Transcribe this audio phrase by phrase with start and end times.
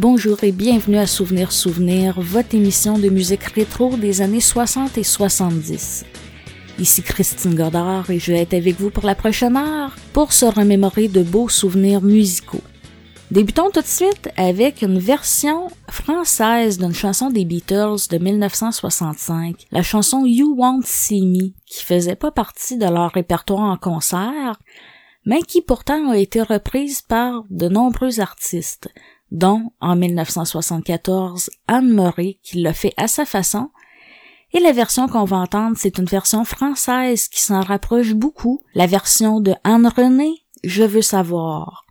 [0.00, 5.02] Bonjour et bienvenue à Souvenir Souvenir, votre émission de musique rétro des années 60 et
[5.02, 6.06] 70.
[6.78, 10.46] Ici Christine Godard et je vais être avec vous pour la prochaine heure pour se
[10.46, 12.62] remémorer de beaux souvenirs musicaux.
[13.30, 19.82] Débutons tout de suite avec une version française d'une chanson des Beatles de 1965, la
[19.82, 24.58] chanson You Won't See Me, qui faisait pas partie de leur répertoire en concert,
[25.26, 28.88] mais qui pourtant a été reprise par de nombreux artistes,
[29.30, 33.70] dont en 1974 Anne Murray qui l'a fait à sa façon,
[34.52, 38.86] et la version qu'on va entendre, c'est une version française qui s'en rapproche beaucoup, la
[38.86, 40.32] version de Anne René,
[40.64, 41.86] Je veux savoir.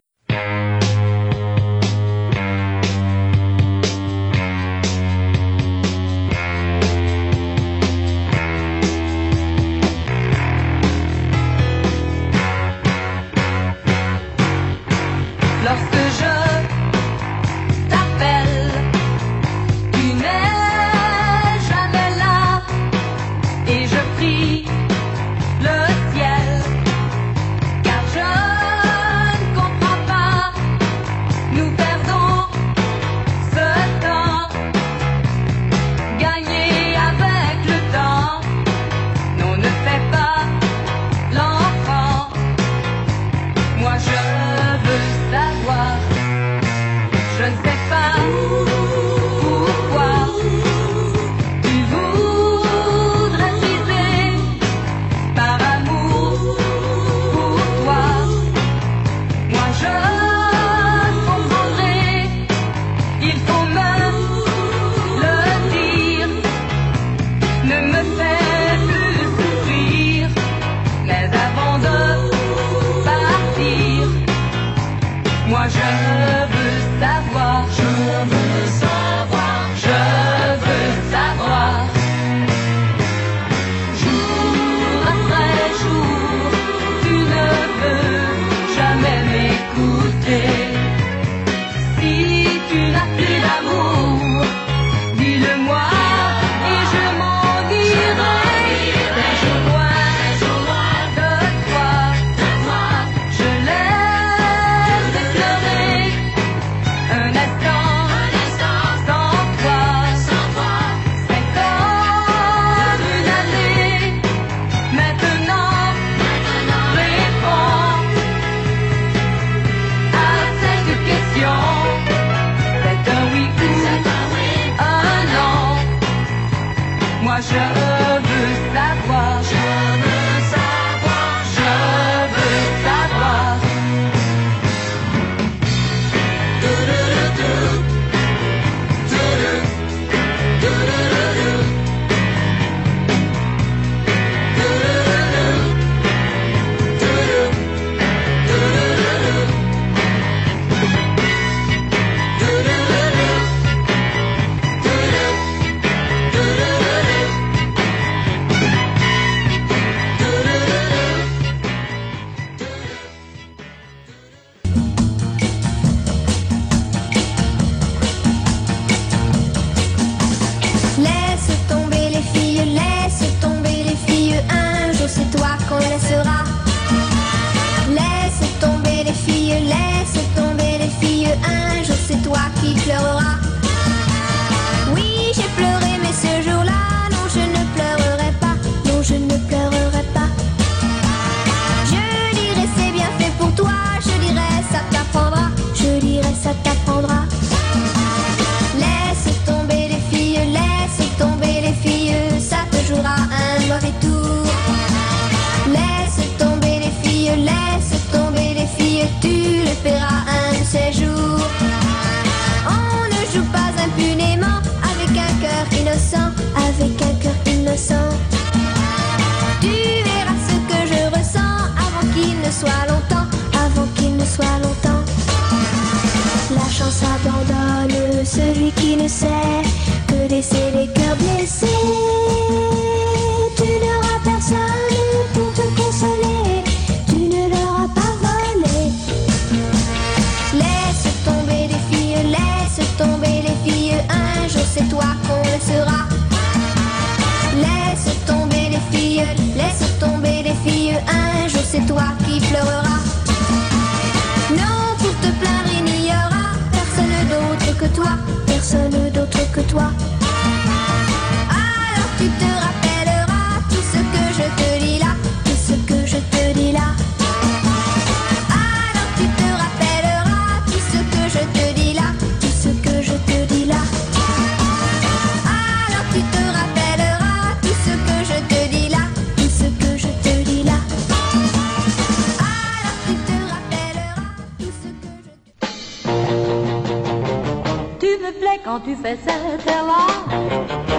[288.84, 290.08] Tu fais cette air-là.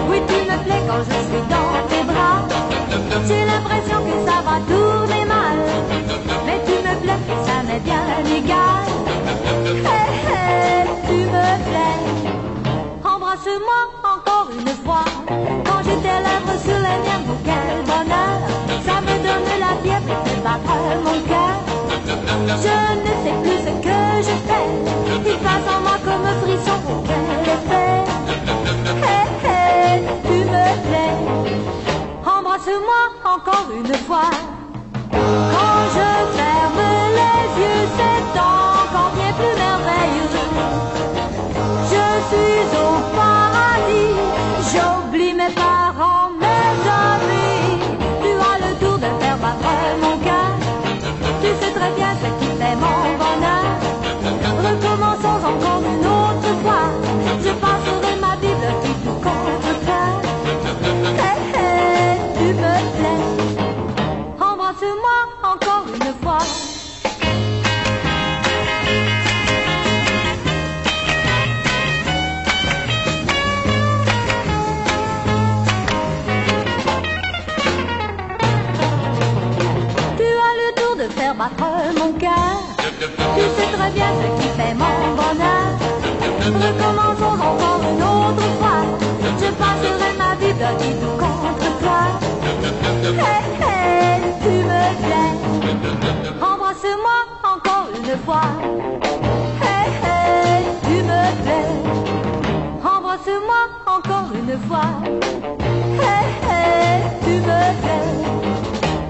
[0.09, 2.47] Oui, tu me plais quand je suis dans tes bras.
[3.27, 5.57] J'ai l'impression que ça va tourner mal.
[6.45, 8.85] Mais tu me plais, ça m'est bien égal.
[9.65, 11.99] Hé, hé, tu me plais.
[13.03, 15.05] Embrasse-moi encore une fois.
[15.65, 18.39] Quand j'ai tes lèvres sur les miennes, pour quel bonheur.
[18.85, 21.57] Ça me donne la fièvre et fait battre mon cœur.
[22.47, 24.67] Je ne sais plus ce que je fais.
[25.25, 27.00] Il passe en moi comme frisson
[32.61, 34.29] Embrasse-moi encore une fois.
[35.11, 36.83] Quand je ferme
[37.17, 40.29] les yeux, c'est encore bien plus merveilleux.
[41.91, 44.13] Je suis au paradis,
[44.71, 46.75] j'oublie mes parents, mes
[47.09, 47.79] amis.
[48.21, 50.53] Tu as le tour de faire battre mon cœur.
[51.41, 53.69] Tu sais très bien ce qui fait mon bonheur.
[54.63, 55.80] Recommençons encore
[83.89, 85.69] Bien ce qui fait mon bonheur.
[86.39, 88.81] Recommençons encore une autre fois.
[89.39, 92.01] Je passerai ma vie vie tout contre toi.
[93.03, 95.33] Hé hé, tu me plais.
[96.41, 98.49] Embrasse-moi encore une fois.
[99.61, 101.71] Hé hé, tu me plais.
[102.83, 104.91] Embrasse-moi encore une fois.
[105.99, 108.09] Hé hé, tu me plais.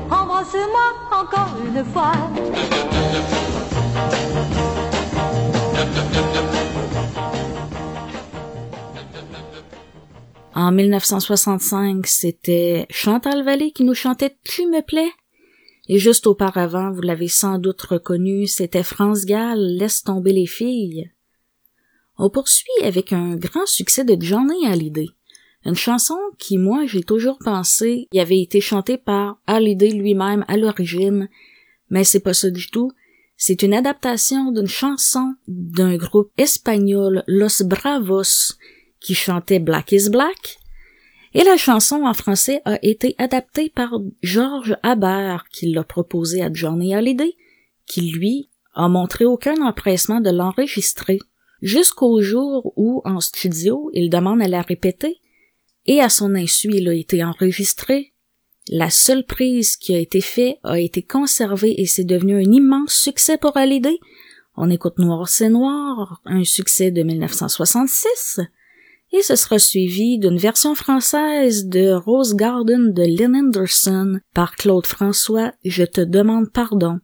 [0.09, 2.80] Embrasse-moi encore une fois.
[10.61, 15.09] En 1965, c'était Chantal Vallée qui nous chantait Tu me plais.
[15.87, 21.09] Et juste auparavant, vous l'avez sans doute reconnu, c'était France Gall, Laisse tomber les filles.
[22.19, 25.07] On poursuit avec un grand succès de Johnny Hallyday.
[25.65, 30.57] Une chanson qui, moi, j'ai toujours pensé y avait été chantée par Hallyday lui-même à
[30.57, 31.27] l'origine,
[31.89, 32.91] mais c'est pas ça du tout.
[33.35, 38.59] C'est une adaptation d'une chanson d'un groupe espagnol, Los Bravos,
[39.01, 40.59] qui chantait Black is Black.
[41.33, 46.51] Et la chanson en français a été adaptée par George Habert, qui l'a proposée à
[46.51, 47.35] Johnny Hallyday,
[47.85, 51.19] qui lui a montré aucun empressement de l'enregistrer,
[51.61, 55.19] jusqu'au jour où, en studio, il demande à la répéter,
[55.85, 58.13] et à son insu, il a été enregistré.
[58.67, 62.93] La seule prise qui a été faite a été conservée et c'est devenu un immense
[62.93, 63.99] succès pour Hallyday.
[64.55, 68.41] On écoute Noir c'est Noir, un succès de 1966,
[69.11, 74.85] et ce sera suivi d'une version française de Rose Garden de Lynn Anderson par Claude
[74.85, 76.99] François, Je te demande pardon.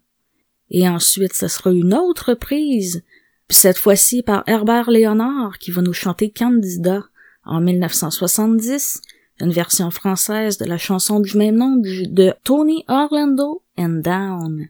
[0.69, 3.03] Et ensuite, ce sera une autre prise,
[3.49, 7.03] cette fois-ci par Herbert Léonard qui va nous chanter Candida
[7.45, 9.01] en 1970,
[9.39, 14.67] une version française de la chanson du même nom de Tony Orlando and Down.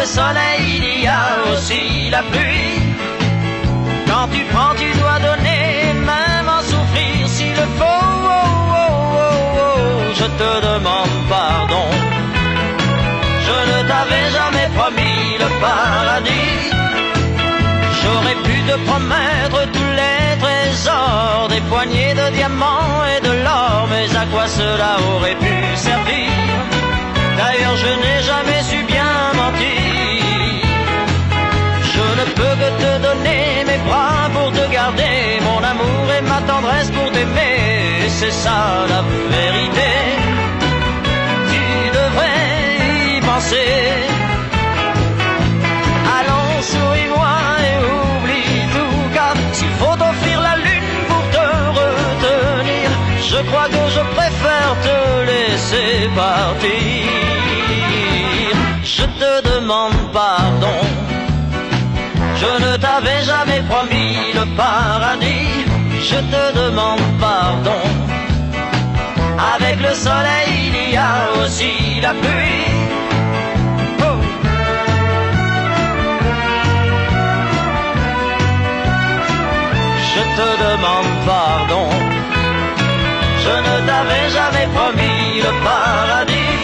[0.00, 2.80] Le soleil, il y a aussi la pluie.
[4.08, 8.04] Quand tu prends, tu dois donner, même en souffrir s'il le faut.
[8.24, 9.80] Oh, oh, oh, oh.
[10.18, 11.86] Je te demande pardon.
[13.46, 16.56] Je ne t'avais jamais promis le paradis.
[18.00, 24.06] J'aurais pu te promettre tous les trésors, des poignées de diamants et de l'or, mais
[24.22, 26.30] à quoi cela aurait pu servir?
[27.38, 28.59] D'ailleurs, je n'ai jamais
[35.42, 39.02] mon amour et ma tendresse pour t'aimer, c'est ça la
[39.36, 39.90] vérité.
[41.50, 41.64] Tu
[41.98, 43.72] devrais y penser.
[46.18, 47.36] Allons, souris-moi
[47.68, 51.46] et oublie tout, car s'il faut t'offrir la lune pour te
[51.78, 52.90] retenir,
[53.30, 54.98] je crois que je préfère te
[55.30, 57.06] laisser partir.
[58.82, 60.80] Je te demande pardon,
[62.40, 65.66] je ne t'avais jamais promis le paradis,
[66.10, 67.82] je te demande pardon.
[69.54, 72.70] Avec le soleil, il y a aussi la pluie.
[74.06, 74.18] Oh.
[80.12, 81.88] je te demande pardon.
[83.44, 86.56] Je ne t'avais jamais promis le paradis.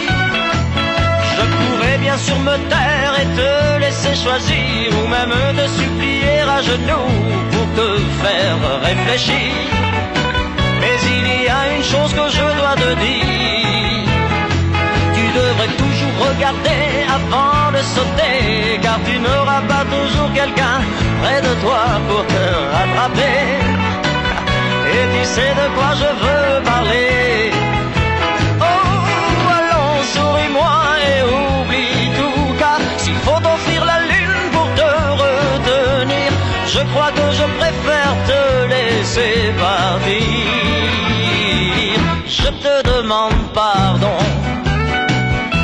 [1.35, 2.96] Je pourrais bien sûr me taire
[3.35, 7.13] te laisser choisir, ou même te supplier à genoux
[7.51, 7.87] pour te
[8.21, 9.53] faire réfléchir.
[10.79, 14.07] Mais il y a une chose que je dois te dire.
[15.15, 16.85] Tu devrais toujours regarder
[17.17, 20.79] avant de sauter, car tu n'auras pas toujours quelqu'un
[21.21, 22.45] près de toi pour te
[22.75, 23.39] rattraper.
[24.95, 27.51] Et tu sais de quoi je veux parler.
[39.07, 40.17] Laisser partir.
[42.25, 44.17] Je te demande pardon.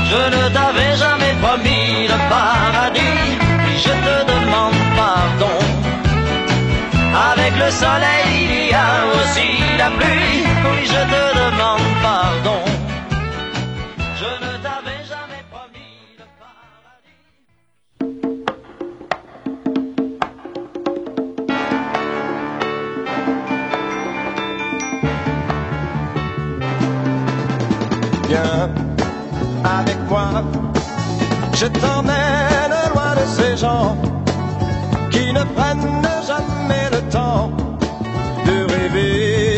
[0.09, 3.38] Je ne t'avais jamais promis le paradis,
[3.85, 5.57] je te demande pardon.
[7.31, 12.62] Avec le soleil, il y a aussi la pluie, oui, je te demande pardon.
[31.63, 33.96] Je t'emmène loin de ces gens
[35.12, 36.01] qui ne prennent
[36.32, 37.51] jamais le temps
[38.48, 39.58] de rêver.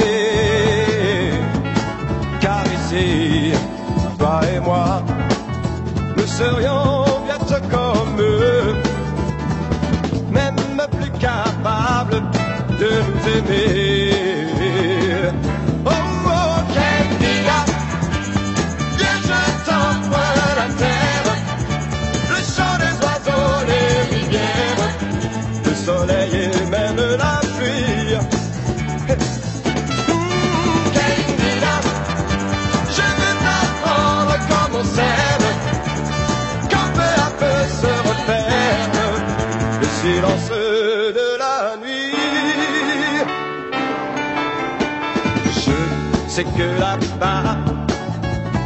[2.41, 3.53] Car ici,
[4.19, 5.01] toi et moi,
[6.15, 8.75] nous serions bientôt comme eux,
[10.31, 10.55] même
[10.99, 12.21] plus capables
[12.81, 13.84] de nous aimer.
[46.35, 47.55] Sais que là-bas,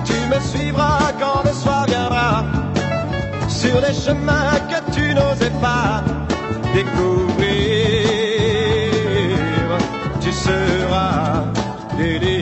[0.03, 2.43] tu me suivras quand le soir viendra,
[3.47, 6.01] sur les chemins que tu n'osais pas
[6.73, 7.29] découvrir.
[10.19, 11.43] Tu seras
[11.95, 12.38] délivré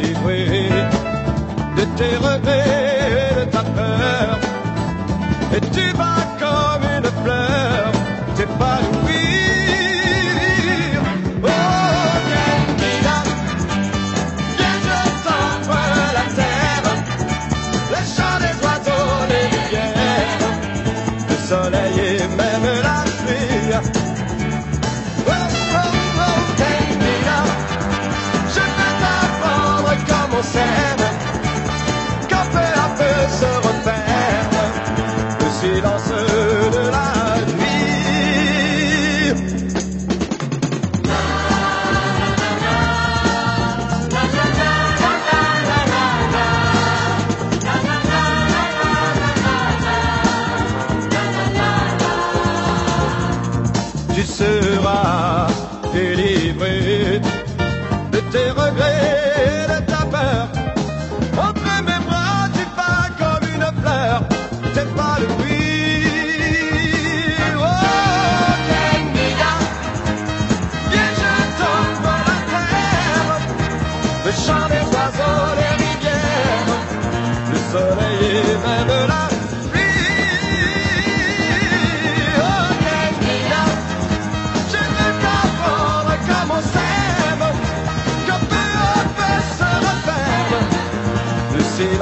[91.80, 91.94] Avant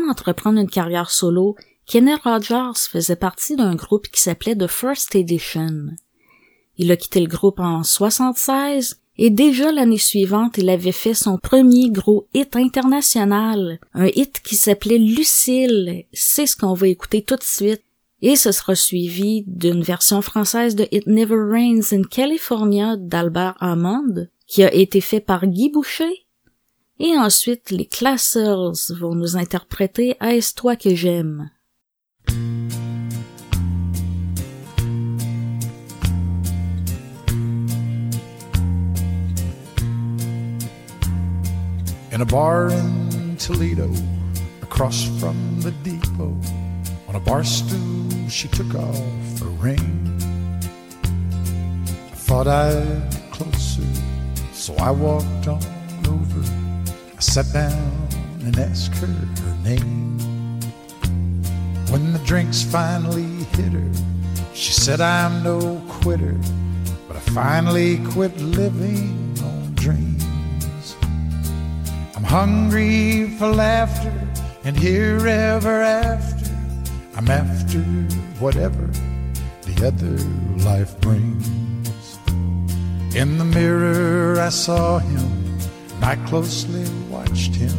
[0.00, 1.54] d'entreprendre une carrière solo,
[1.86, 5.90] Kenny Rogers faisait partie d'un groupe qui s'appelait The First Edition.
[6.78, 11.38] Il a quitté le groupe en 76 et déjà l'année suivante, il avait fait son
[11.38, 16.04] premier gros hit international, un hit qui s'appelait Lucille.
[16.12, 17.82] C'est ce qu'on va écouter tout de suite.
[18.22, 24.26] Et ce sera suivi d'une version française de It Never Rains in California d'Albert Hammond,
[24.46, 26.26] qui a été fait par Guy Boucher.
[27.00, 31.50] Et ensuite, les Classers vont nous interpréter Est-ce toi que j'aime?
[42.18, 43.88] In a bar in Toledo,
[44.60, 46.36] across from the depot.
[47.06, 50.18] On a bar stool, she took off her ring.
[52.10, 53.84] I thought I'd get closer,
[54.52, 55.62] so I walked on
[56.08, 56.42] over.
[57.16, 58.08] I sat down
[58.40, 60.18] and asked her her name.
[61.88, 63.92] When the drinks finally hit her,
[64.54, 66.34] she said, I'm no quitter,
[67.06, 70.17] but I finally quit living on dreams.
[72.28, 74.12] Hungry for laughter
[74.62, 76.54] and here ever after.
[77.16, 77.78] I'm after
[78.38, 78.86] whatever
[79.62, 80.18] the other
[80.62, 81.48] life brings.
[83.16, 85.58] In the mirror, I saw him,
[85.94, 87.72] and I closely watched him.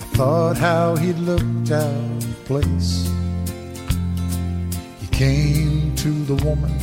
[0.00, 3.10] I thought how he looked out of place.
[5.00, 6.78] He came to the woman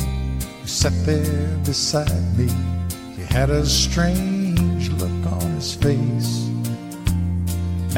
[0.60, 2.50] who sat there beside me.
[3.16, 6.37] He had a strange look on his face.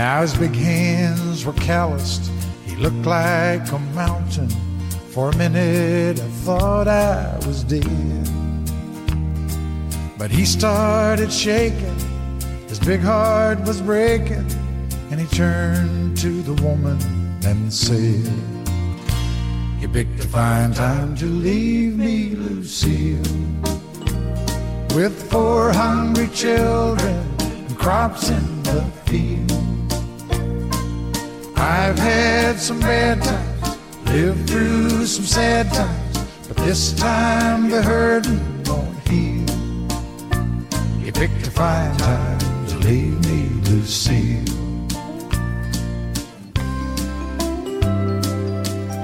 [0.00, 2.32] Now his big hands were calloused.
[2.64, 4.48] He looked like a mountain.
[5.10, 8.26] For a minute I thought I was dead.
[10.16, 11.98] But he started shaking.
[12.66, 14.46] His big heart was breaking.
[15.10, 16.98] And he turned to the woman
[17.44, 18.32] and said,
[19.80, 23.20] You picked a fine time to leave me, Lucille.
[24.94, 29.69] With four hungry children and crops in the field.
[31.60, 36.18] I've had some bad times, lived through some sad times,
[36.48, 39.44] but this time the hurting won't heal.
[41.04, 44.46] You picked a fine time to leave me, Lucille.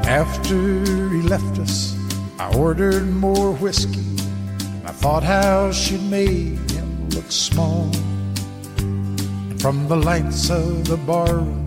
[0.07, 0.55] After
[1.11, 1.95] he left us,
[2.38, 4.01] I ordered more whiskey.
[4.01, 7.90] And I thought how she'd made him look small.
[8.79, 11.65] And from the lights of the barroom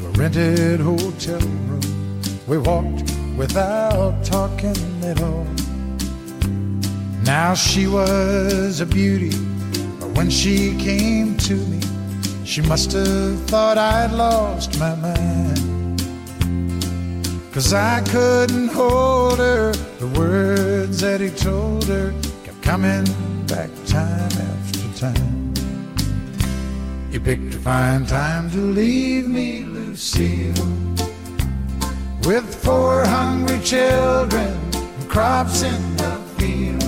[0.00, 3.02] to a rented hotel room, we walked
[3.36, 5.46] without talking at all.
[7.22, 9.32] Now she was a beauty
[10.00, 11.80] but when she came to me,
[12.46, 16.02] she must have thought I'd lost my mind.
[17.52, 23.04] Cause I couldn't hold her, the words that he told her kept coming
[23.46, 25.52] back time after time.
[27.10, 29.64] You picked a fine time to leave me,
[30.00, 30.54] Lucille,
[32.24, 36.82] with four hungry children and crops in the field.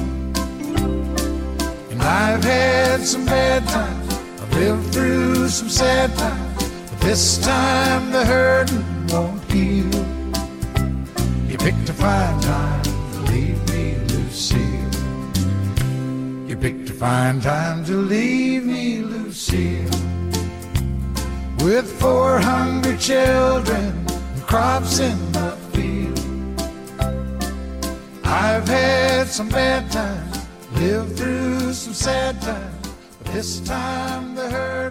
[1.90, 8.12] And I've had some bad times, I've lived through some sad times, but this time
[8.12, 9.92] the hurting won't heal.
[11.50, 14.90] You picked a fine time to leave me, Lucille.
[16.48, 20.11] You picked a fine time to leave me, Lucille.
[21.62, 26.18] With four hungry children and crops in the field.
[28.24, 34.81] I've had some bad times, lived through some sad times, but this time the hurting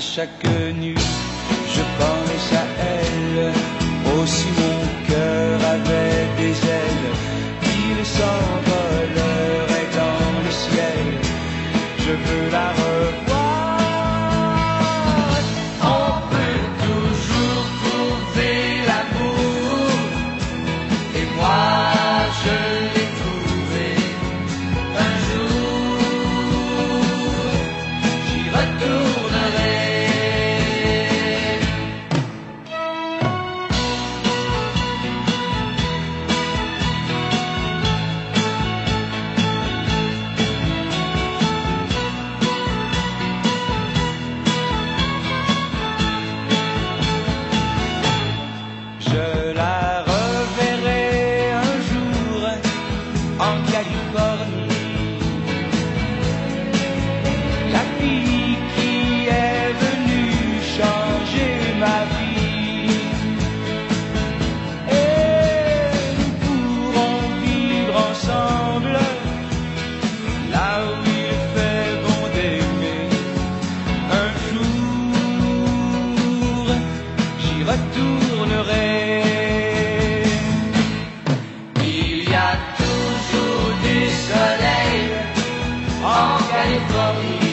[0.00, 0.97] Chaque nuit,
[86.68, 87.47] en Californie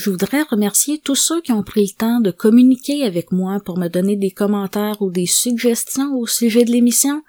[0.00, 3.78] je voudrais remercier tous ceux qui ont pris le temps de communiquer avec moi pour
[3.78, 7.22] me donner des commentaires ou des suggestions au sujet de l'émission.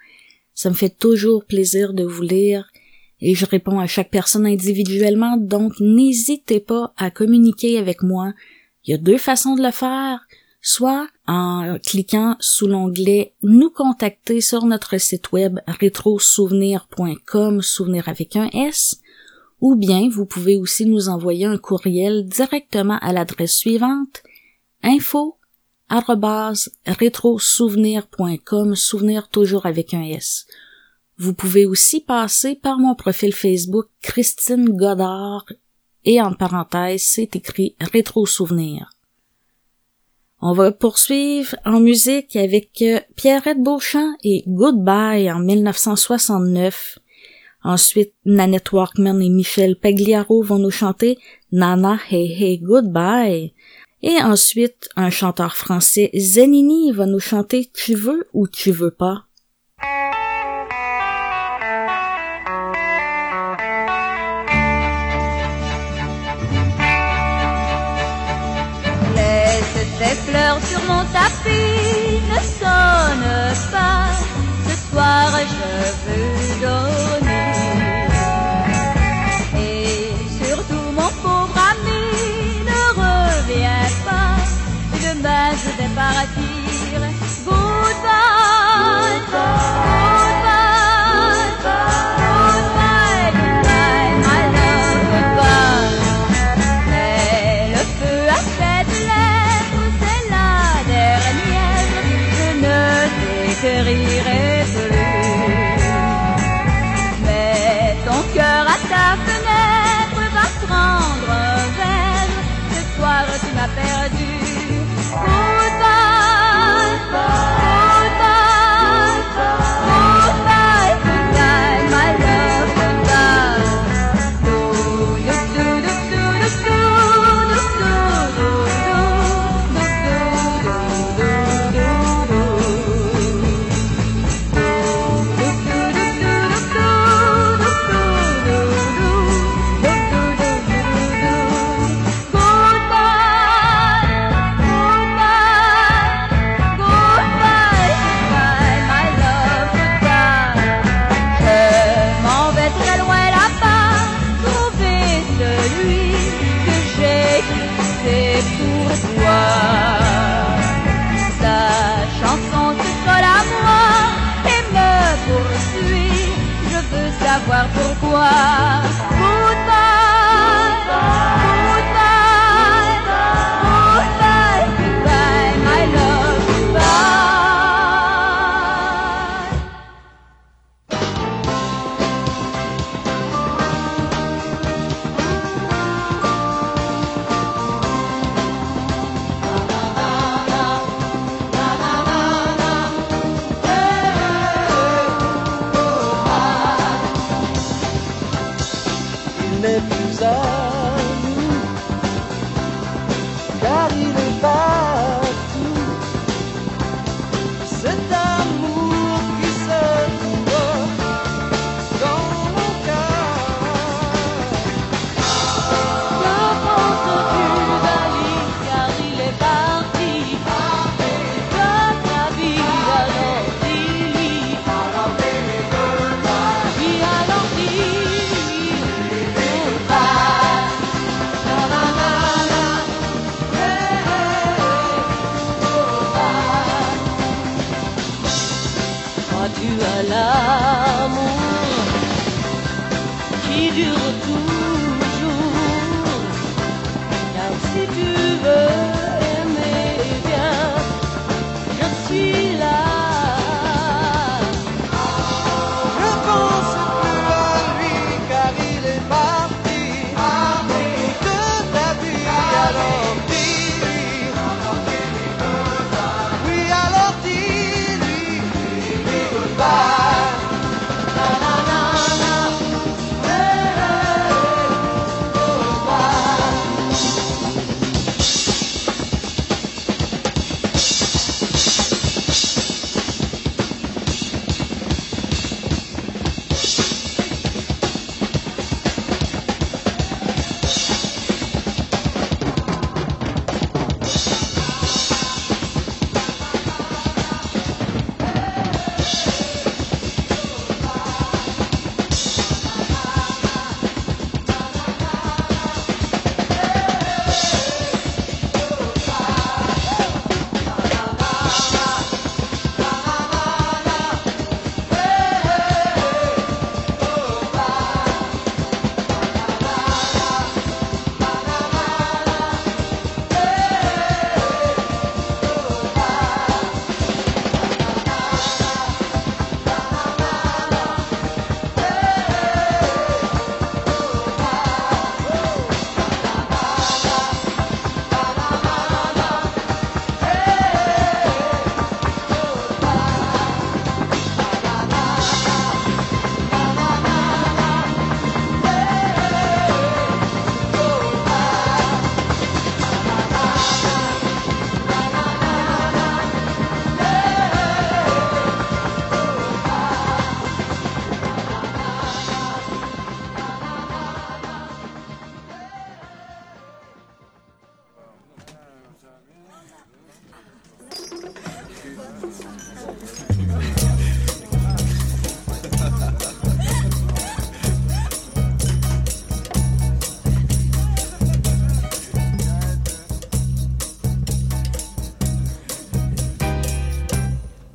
[0.54, 2.70] Ça me fait toujours plaisir de vous lire
[3.20, 8.32] et je réponds à chaque personne individuellement, donc n'hésitez pas à communiquer avec moi.
[8.84, 10.26] Il y a deux façons de le faire,
[10.62, 18.48] soit en cliquant sous l'onglet Nous contacter sur notre site web rétrosouvenir.com, souvenir avec un
[18.54, 19.01] S,
[19.62, 24.22] ou bien vous pouvez aussi nous envoyer un courriel directement à l'adresse suivante
[24.82, 25.38] info
[26.86, 30.46] rétrosouvenir.com, souvenir toujours avec un S.
[31.18, 35.44] Vous pouvez aussi passer par mon profil Facebook Christine Godard
[36.04, 38.90] et en parenthèse, c'est écrit Rétro Souvenir.
[40.40, 46.98] On va poursuivre en musique avec Pierrette Beauchamp et Goodbye en 1969.
[47.64, 51.18] Ensuite, Nanette Walkman et Michel Pagliaro vont nous chanter
[51.52, 53.52] Nana Hey Hey Goodbye.
[54.02, 59.26] Et ensuite, un chanteur français, Zenini, va nous chanter Tu veux ou tu veux pas?
[86.20, 86.51] Je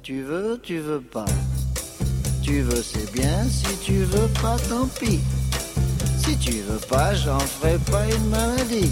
[0.08, 1.26] Tu veux, tu veux pas.
[2.42, 3.44] Tu veux, c'est bien.
[3.50, 5.20] Si tu veux pas, tant pis.
[6.18, 8.90] Si tu veux pas, j'en ferai pas une maladie.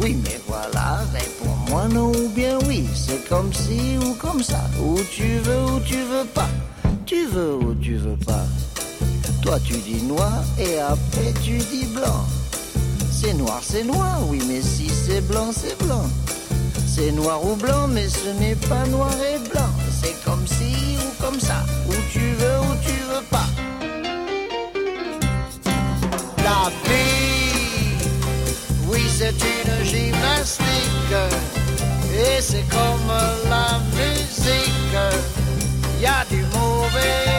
[0.00, 2.88] Oui, mais voilà, réponds-moi non ou bien oui.
[2.94, 4.62] C'est comme si ou comme ça.
[4.82, 6.48] Ou tu veux ou tu veux pas.
[7.04, 8.46] Tu veux ou tu veux pas.
[9.42, 12.24] Toi, tu dis noir et après tu dis blanc.
[13.10, 16.06] C'est noir, c'est noir, oui, mais si c'est blanc, c'est blanc.
[16.86, 19.68] C'est noir ou blanc, mais ce n'est pas noir et blanc.
[20.00, 21.64] C'est comme si ou comme ça.
[21.88, 23.46] Ou tu veux ou tu veux pas.
[26.38, 27.09] La vie,
[29.20, 31.14] c'est une gymnastique.
[32.14, 33.12] Et c'est comme
[33.50, 34.96] la musique.
[36.00, 37.29] Y a du mauvais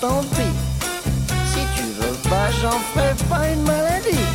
[0.00, 0.54] tant pis.
[1.52, 4.26] Si tu veux pas, j'en ferai pas une maladie.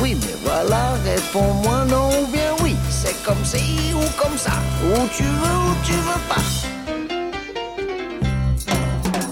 [0.00, 2.74] Oui, mais voilà, réponds-moi non ou bien oui.
[2.90, 4.52] C'est comme si ou comme ça.
[4.84, 6.42] Ou tu veux ou tu veux pas.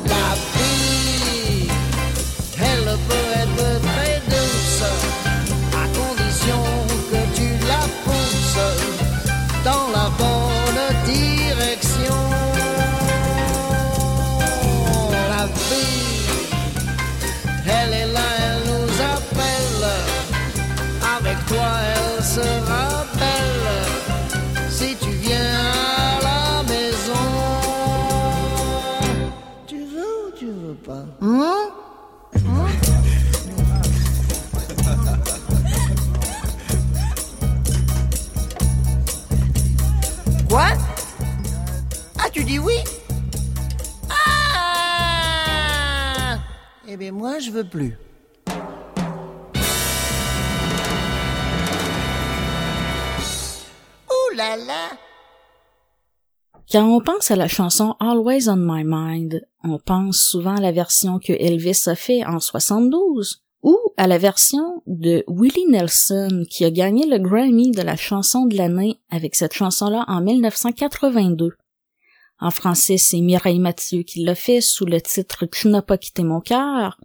[0.07, 1.69] La vie,
[2.61, 4.83] elle peut être très douce,
[5.73, 6.63] à condition
[7.11, 8.98] que tu la pousses
[47.69, 47.97] plus.
[54.11, 54.91] Ouh là là!
[56.71, 60.73] Quand on pense à la chanson Always on My Mind, on pense souvent à la
[60.73, 66.65] version que Elvis a fait en 72 ou à la version de Willie Nelson qui
[66.65, 71.55] a gagné le Grammy de la chanson de l'année avec cette chanson-là en 1982.
[72.41, 76.23] En français, c'est Mireille Mathieu qui l'a fait sous le titre Tu n'as pas quitté
[76.23, 77.01] mon cœur,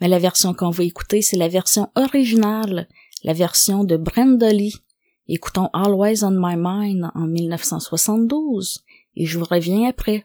[0.00, 2.88] mais la version qu'on va écouter, c'est la version originale,
[3.24, 4.76] la version de Brenda Lee.
[5.28, 8.84] Écoutons Always on My Mind en 1972
[9.16, 10.24] et je vous reviens après.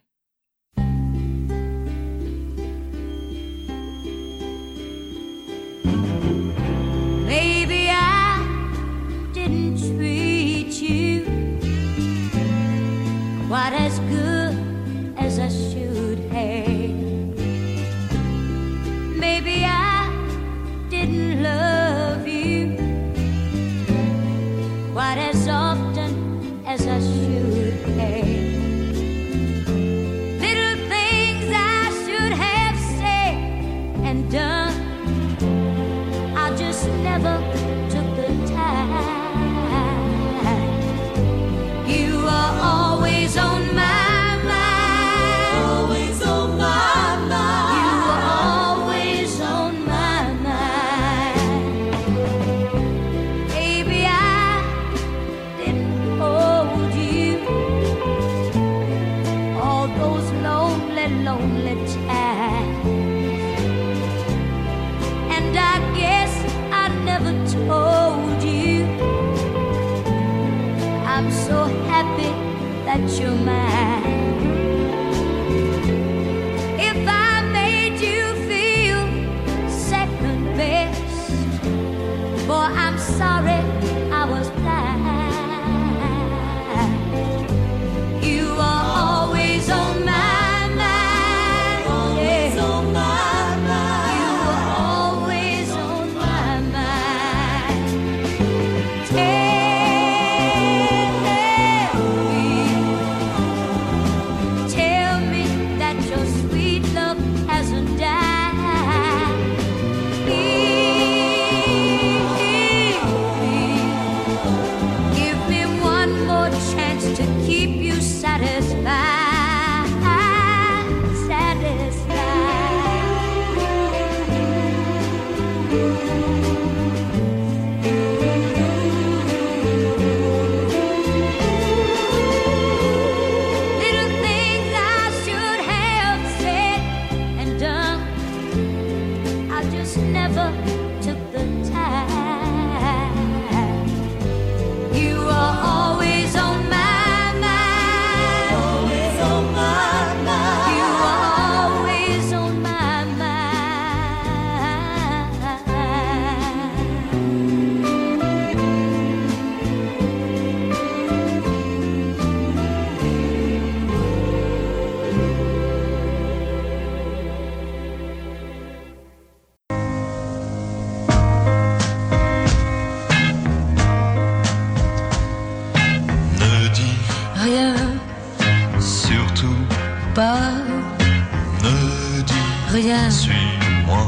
[183.11, 184.07] Suis-moi.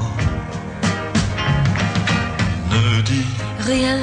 [2.71, 3.25] Ne dis
[3.59, 3.99] rien.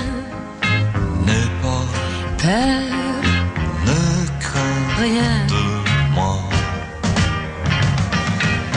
[1.27, 1.85] N'aie pas
[2.37, 2.83] peur.
[3.87, 4.01] Ne
[4.41, 5.65] crains rien de
[6.15, 6.37] moi.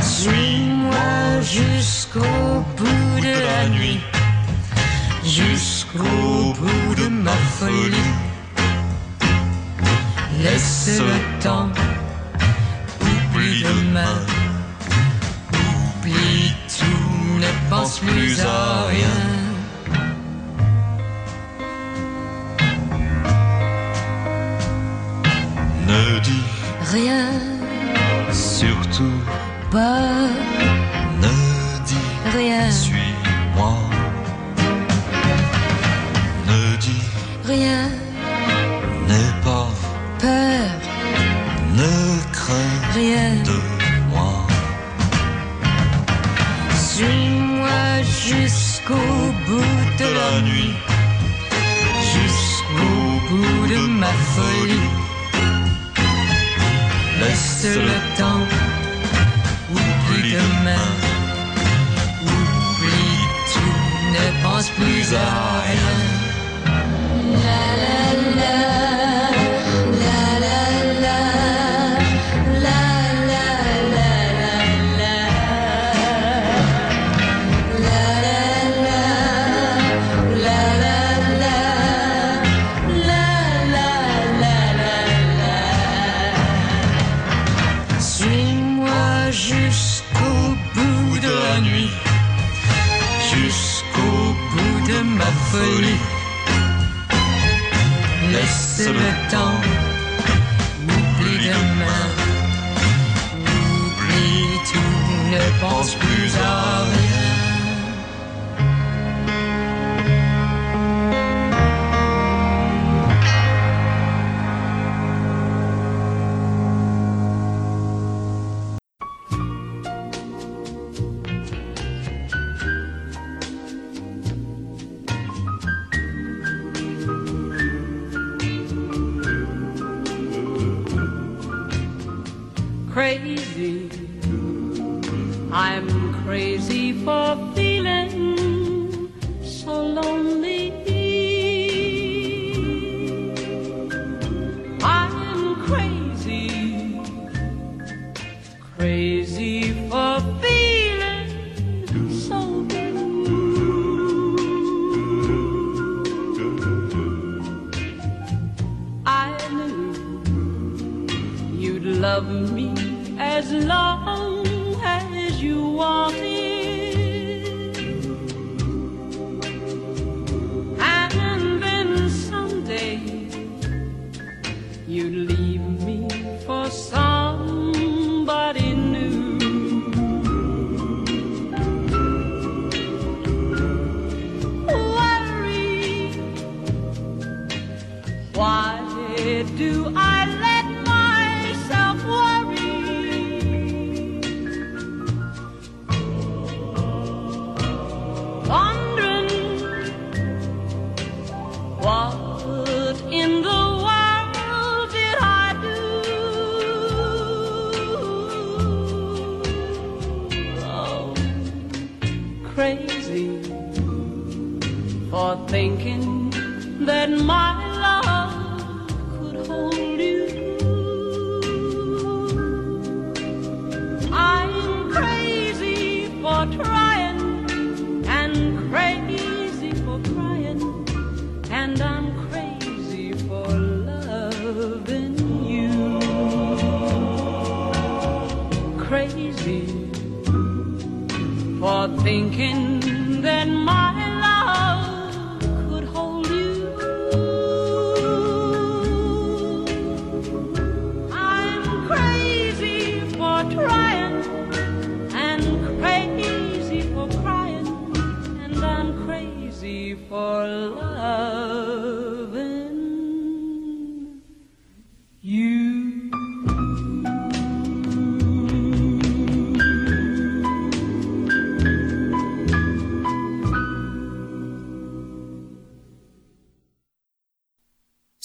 [0.01, 3.99] Suis-moi jusqu'au bout de la nuit.
[5.26, 8.11] Jusqu'au bout de ma folie.
[10.41, 11.69] Laisse le temps,
[13.01, 14.33] oublie demain.
[17.84, 19.18] pense plus à rien.
[25.88, 26.44] ne dis
[26.94, 27.26] rien,
[28.32, 29.20] surtout
[29.70, 30.30] pas,
[31.22, 31.36] ne
[31.86, 33.76] dis rien, suis-moi,
[36.48, 37.04] ne dis
[37.44, 37.83] rien.
[57.64, 58.03] 是的。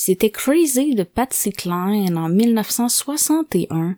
[0.09, 3.97] C'était Crazy de Patsy Cline en 1961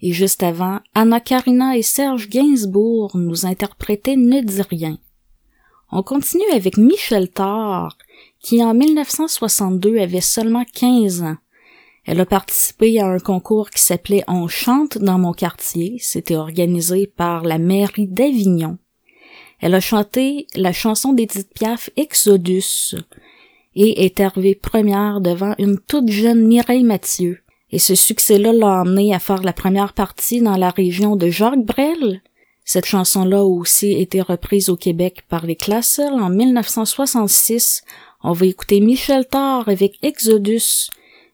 [0.00, 4.98] et juste avant, Anna Karina et Serge Gainsbourg nous interprétaient Ne dis rien.
[5.90, 7.98] On continue avec Michel Thor,
[8.40, 11.36] qui en 1962 avait seulement 15 ans.
[12.06, 15.98] Elle a participé à un concours qui s'appelait On chante dans mon quartier.
[16.00, 18.78] C'était organisé par la mairie d'Avignon.
[19.60, 22.94] Elle a chanté la chanson d'Edith Piaf Exodus
[23.74, 27.38] et est arrivée première devant une toute jeune Mireille Mathieu.
[27.70, 31.64] Et ce succès-là l'a emmené à faire la première partie dans la région de Jacques
[31.64, 32.22] Brel.
[32.64, 37.82] Cette chanson-là a aussi été reprise au Québec par les Classels en 1966.
[38.22, 40.90] On va écouter Michel Thor avec Exodus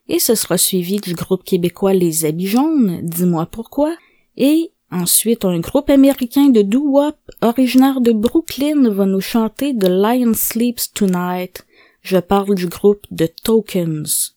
[0.09, 3.95] et ce sera suivi du groupe québécois Les Habits Jaunes, Dis-moi pourquoi,
[4.37, 10.33] et ensuite un groupe américain de doo-wop originaire de Brooklyn va nous chanter The Lion
[10.33, 11.63] Sleeps Tonight.
[12.09, 14.35] Je parle du groupe The Tokens.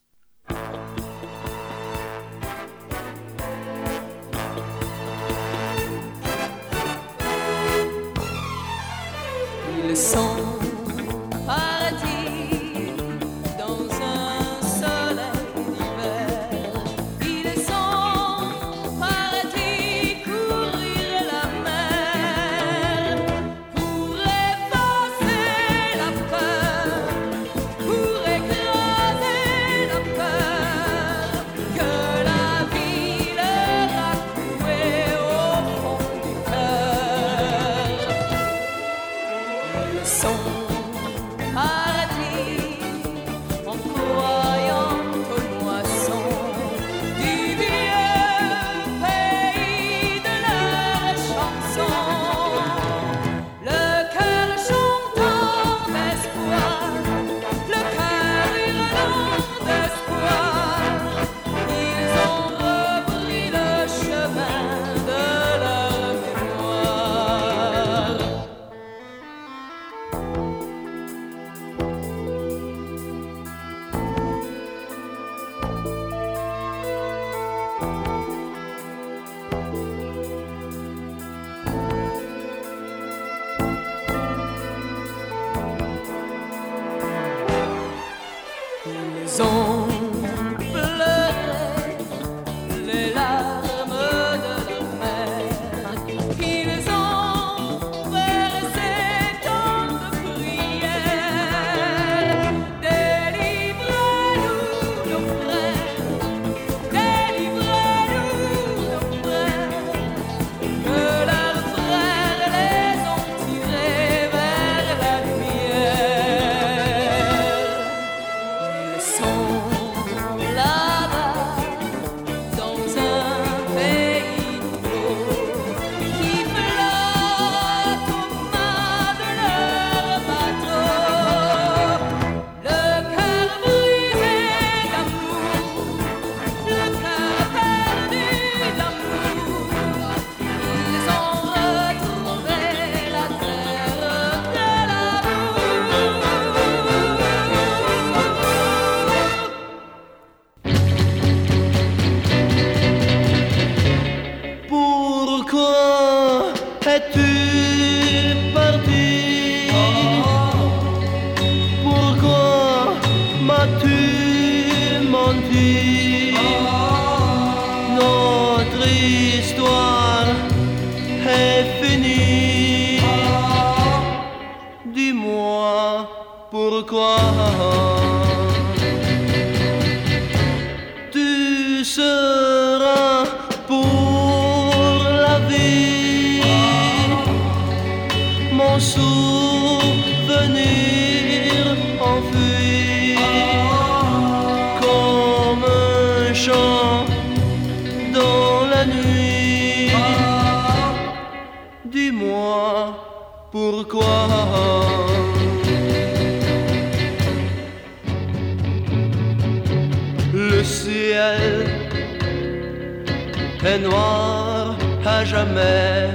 [213.65, 216.09] Est noir à jamais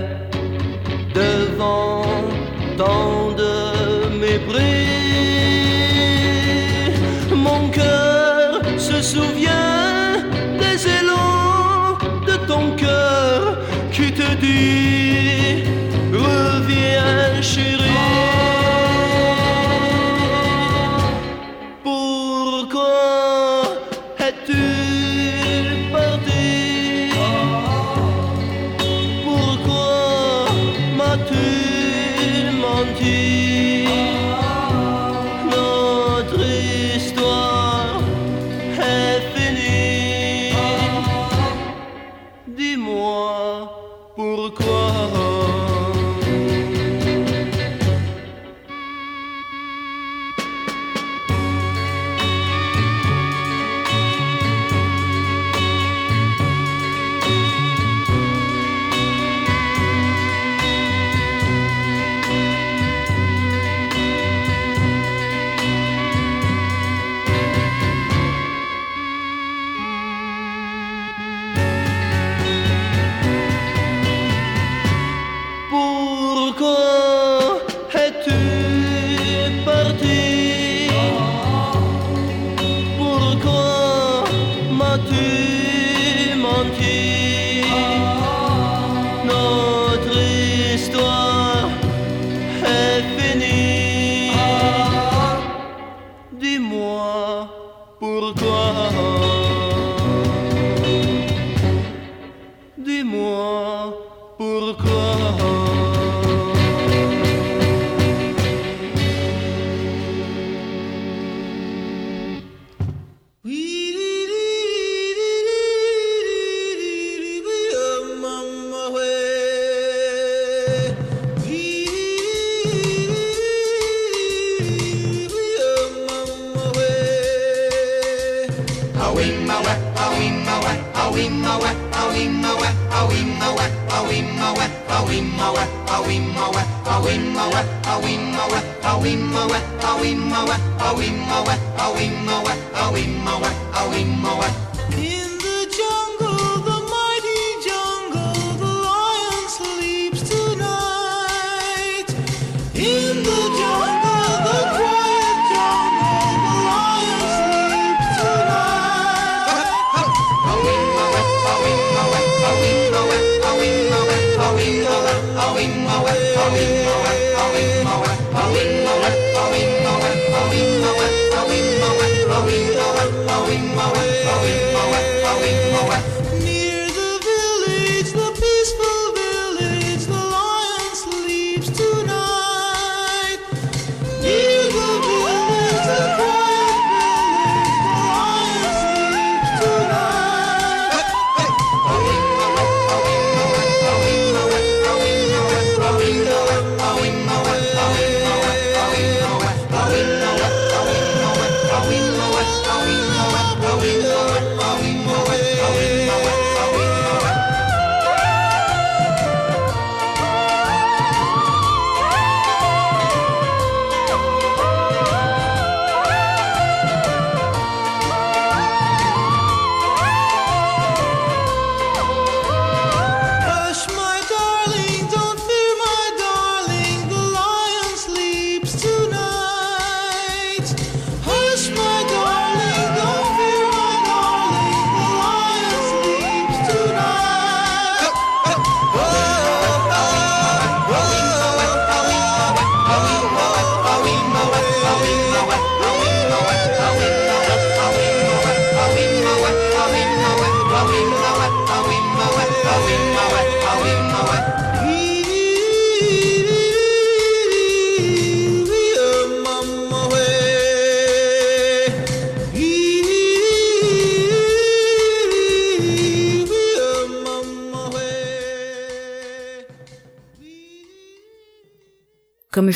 [1.13, 2.03] devant
[2.77, 5.06] tant de mépris.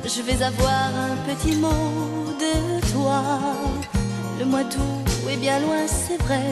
[0.04, 3.22] je vais avoir un petit mot de toi.
[4.40, 6.42] Le mois d'août est bien loin, c'est vrai,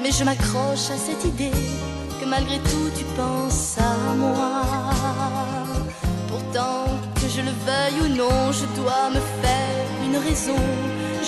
[0.00, 1.58] mais je m'accroche à cette idée
[2.20, 4.62] que malgré tout tu penses à moi.
[6.28, 6.84] Pourtant,
[7.16, 10.60] que je le veuille ou non, je dois me faire une raison.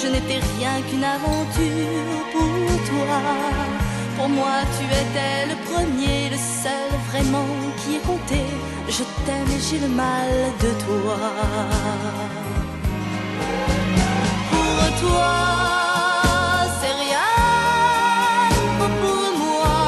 [0.01, 3.86] Je n'étais rien qu'une aventure pour toi.
[4.17, 7.47] Pour moi, tu étais le premier, le seul vraiment
[7.79, 8.43] qui ait compté.
[8.89, 10.31] Je t'aime et j'ai le mal
[10.65, 11.19] de toi.
[14.51, 15.35] Pour toi,
[16.81, 17.33] c'est rien.
[19.03, 19.79] Pour moi,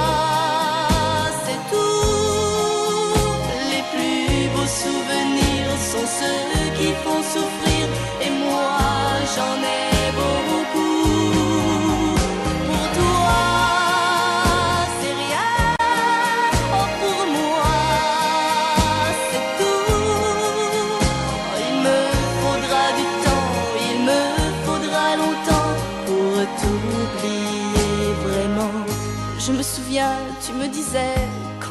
[1.45, 3.25] c'est tout.
[3.73, 7.85] Les plus beaux souvenirs sont ceux qui font souffrir.
[8.25, 8.77] Et moi,
[9.35, 9.78] j'en ai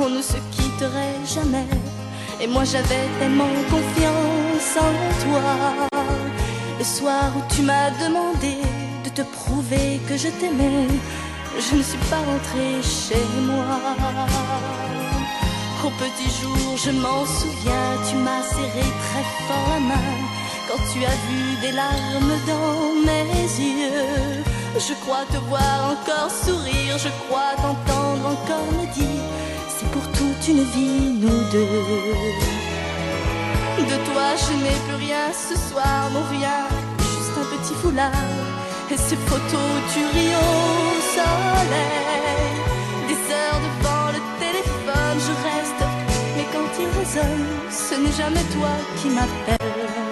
[0.10, 1.68] ne se quitterait jamais.
[2.42, 4.94] Et moi j'avais tellement confiance en
[5.24, 6.00] toi.
[6.80, 8.58] Le soir où tu m'as demandé
[9.04, 10.88] de te prouver que je t'aimais,
[11.60, 13.80] je ne suis pas rentrée chez moi.
[15.84, 20.14] Au petit jour, je m'en souviens, tu m'as serré très fort la main
[20.68, 24.44] quand tu as vu des larmes dans mes yeux.
[24.76, 29.24] Je crois te voir encore sourire, je crois t'entendre encore me dire,
[29.80, 31.84] c'est pour toute une vie, nous deux.
[33.92, 36.68] De toi, je n'ai plus rien ce soir, non rien,
[37.00, 38.12] juste un petit foulard.
[38.92, 40.56] Et ces photos, tu ris au
[41.16, 42.54] soleil.
[43.08, 45.84] Des heures devant le téléphone, je reste,
[46.36, 50.07] mais quand il résonne, ce n'est jamais toi qui m'appelle.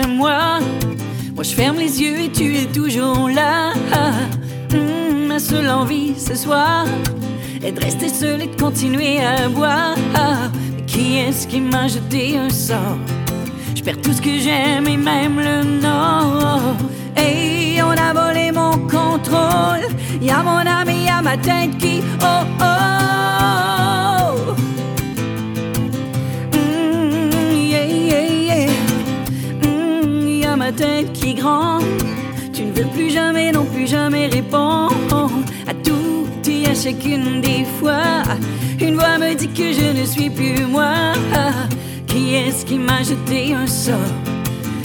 [0.00, 0.60] Moi
[1.34, 3.72] Moi je ferme les yeux et tu es toujours là.
[4.72, 6.86] Hum, ma seule envie ce soir
[7.62, 9.96] est de rester seul et de continuer à boire.
[10.76, 12.98] Mais qui est-ce qui m'a jeté un sort?
[13.74, 16.76] Je perds tout ce que j'aime et même le nord.
[17.16, 19.86] Hey, on a volé mon contrôle.
[20.20, 22.00] Y'a mon âme et y'a ma tête qui.
[22.22, 22.81] Oh oh.
[32.52, 35.30] Tu ne veux plus jamais, non plus jamais répondre
[35.66, 38.22] à tout et à chacune des fois.
[38.80, 40.92] Une voix me dit que je ne suis plus moi.
[42.06, 43.96] Qui est-ce qui m'a jeté un sort?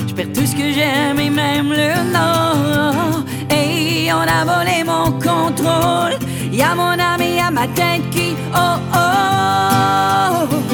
[0.08, 3.24] Je perds tout ce que j'aime et même le nord.
[3.52, 6.18] Et on a volé mon contrôle.
[6.52, 8.36] Y a mon âme et y a ma tête qui.
[8.56, 10.67] Oh oh.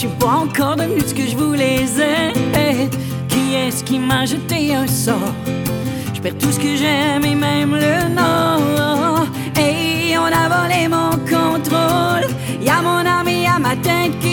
[0.00, 1.84] Suis pas encore devenue ce que je voulais
[2.54, 2.98] être.
[3.28, 5.34] Qui est-ce qui m'a jeté un sort?
[6.14, 9.26] Je perds tout ce que j'aime et même le nord.
[9.58, 12.26] Et on a volé mon contrôle.
[12.62, 14.29] Y a mon âme et y a ma tête qui.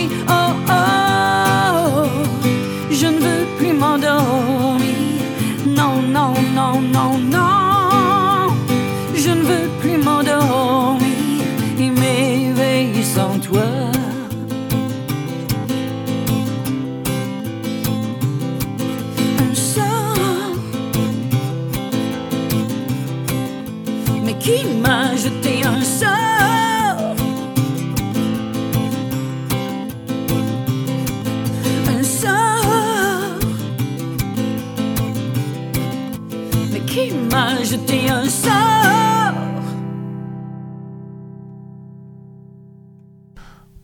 [38.10, 39.34] Un sort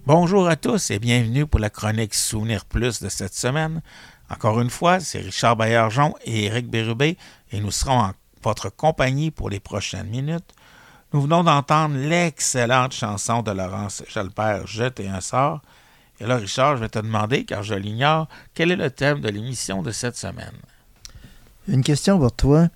[0.06, 3.82] Bonjour à tous et bienvenue pour la chronique Souvenir Plus de cette semaine.
[4.30, 7.18] Encore une fois, c'est Richard Baillargeon et Éric Bérubé
[7.52, 10.54] et nous serons en votre compagnie pour les prochaines minutes.
[11.14, 15.62] Nous venons d'entendre l'excellente chanson de Laurence Jalpert, Jeter un sort.
[16.20, 19.30] Et là, Richard, je vais te demander, car je l'ignore, quel est le thème de
[19.30, 20.58] l'émission de cette semaine?
[21.68, 22.68] Une question pour toi.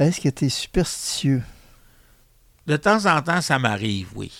[0.00, 1.42] Est-ce que tu es superstitieux?
[2.66, 4.32] De temps en temps, ça m'arrive, oui.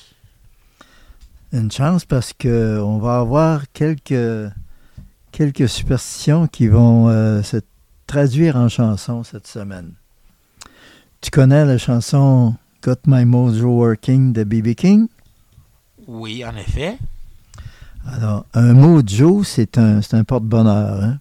[1.53, 4.51] Une chance parce que on va avoir quelques,
[5.33, 7.59] quelques superstitions qui vont euh, se
[8.07, 9.93] traduire en chanson cette semaine.
[11.21, 14.75] Tu connais la chanson Got My Mojo Working de B.B.
[14.75, 15.09] King?
[16.07, 16.97] Oui, en effet.
[18.07, 21.03] Alors, un mojo, c'est un, c'est un porte-bonheur.
[21.05, 21.19] hein?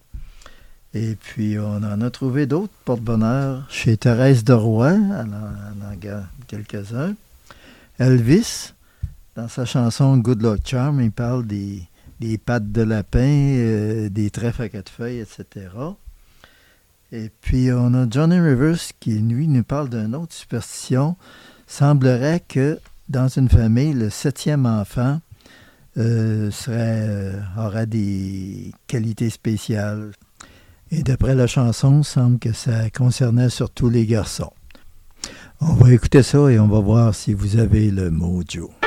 [0.92, 4.52] Et puis, on en a trouvé d'autres porte-bonheur chez Thérèse de.
[4.54, 7.14] Elle en, en quelques-uns.
[7.98, 8.72] Elvis,
[9.36, 11.82] dans sa chanson Good Luck Charm, il parle des,
[12.18, 15.68] des pattes de lapin, euh, des trèfles à quatre feuilles, etc.
[17.12, 21.16] Et puis, on a Johnny Rivers qui, lui, nous parle d'une autre superstition.
[21.66, 22.78] Semblerait que
[23.08, 25.20] dans une famille, le septième enfant
[25.96, 30.12] euh, serait, euh, aurait des qualités spéciales.
[30.92, 34.52] Et d'après la chanson, semble que ça concernait surtout les garçons.
[35.60, 38.70] On va écouter ça et on va voir si vous avez le mojo.
[38.70, 38.79] Got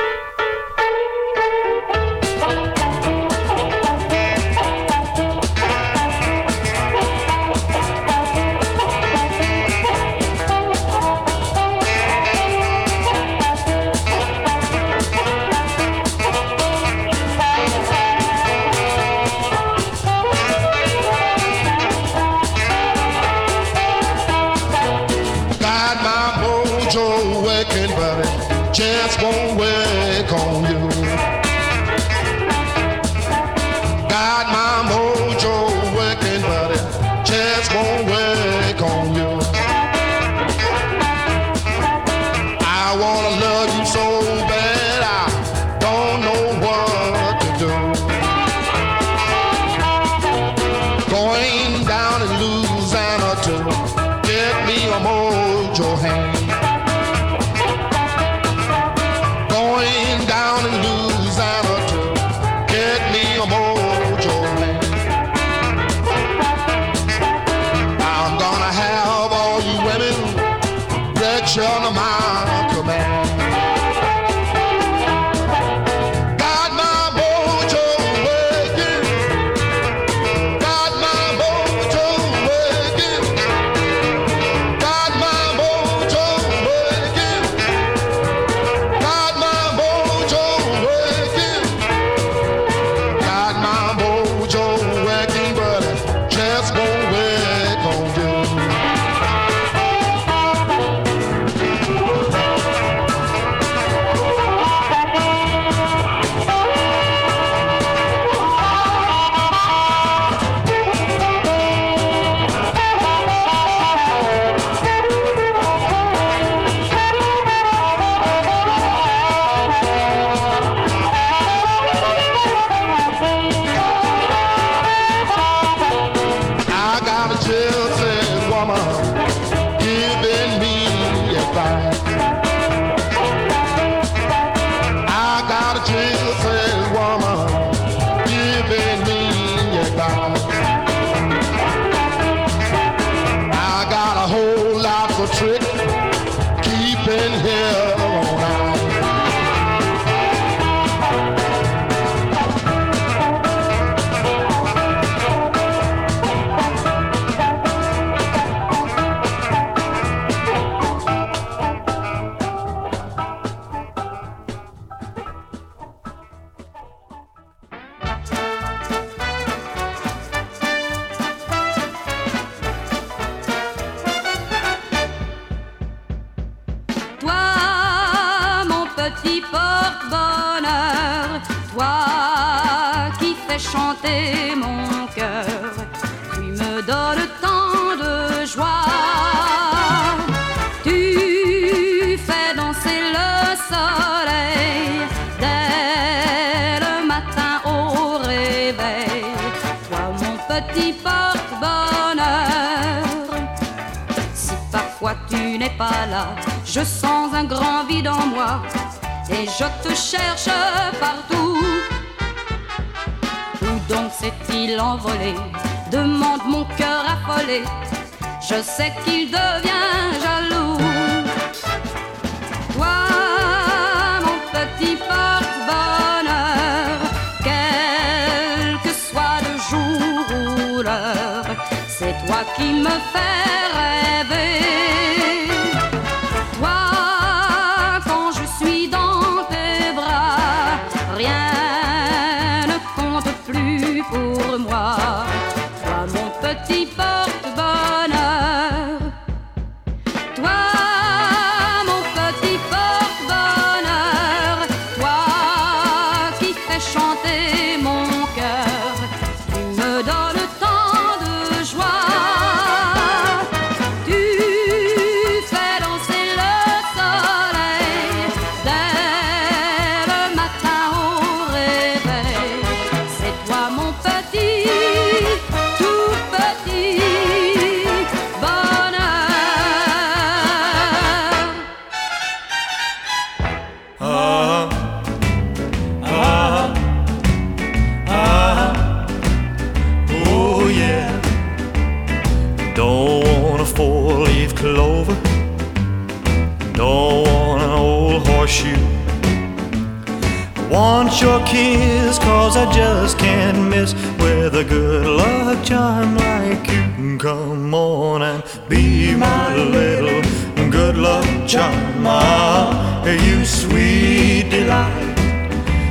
[305.54, 307.18] luck charm like you.
[307.18, 310.22] Come on and be my little
[310.70, 312.04] good luck charm.
[312.06, 315.14] Ah, you sweet delight.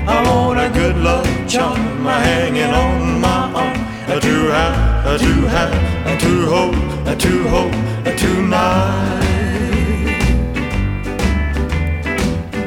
[0.08, 3.74] I want a good luck charm hanging on my arm.
[4.22, 7.74] To have, to have, to hold, to hold
[8.18, 9.20] tonight.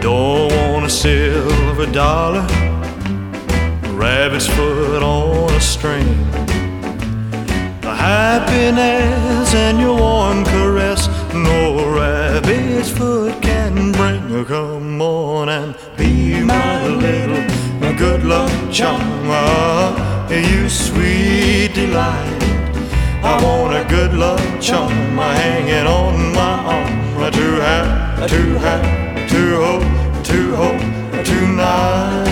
[0.01, 2.47] Don't want a silver dollar,
[3.93, 6.36] rabbit's foot on a string.
[7.87, 14.45] The happiness and your warm caress, no rabbit's foot can bring.
[14.45, 17.47] Come on and be my little
[17.97, 19.29] good luck charm.
[20.29, 22.43] You sweet delight.
[23.23, 27.31] I want a good luck charm hanging on my arm.
[27.31, 32.27] To have, to have, to hold, to hold tonight.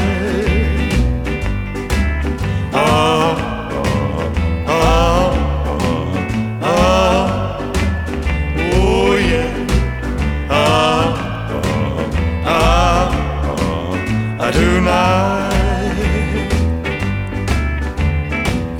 [2.75, 3.24] Ah.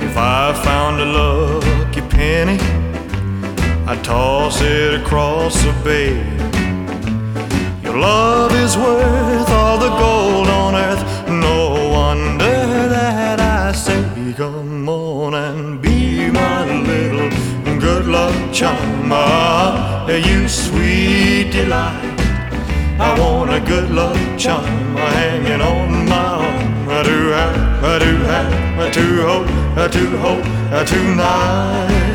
[0.07, 2.57] If I found a lucky penny,
[3.85, 6.13] I'd toss it across the bay.
[7.83, 11.03] Your love is worth all the gold on earth.
[11.27, 17.29] No wonder that I say, come on and be my little
[17.79, 19.11] good luck charm.
[19.11, 22.14] Ah, you sweet delight.
[22.97, 26.89] I want a good luck charm hanging on my arm.
[26.89, 29.47] I do have, I do have, I do hope,
[29.77, 30.45] I do hope
[30.87, 32.05] tonight.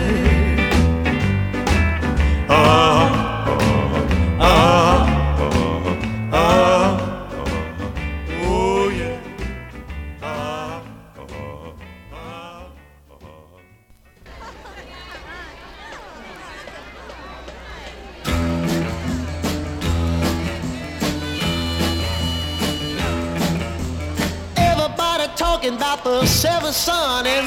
[2.49, 2.90] Ah, ah,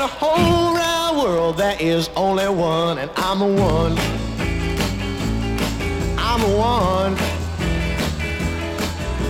[0.03, 1.55] the whole round world.
[1.55, 3.97] There is only one, and I'm the one.
[6.17, 7.15] I'm the one.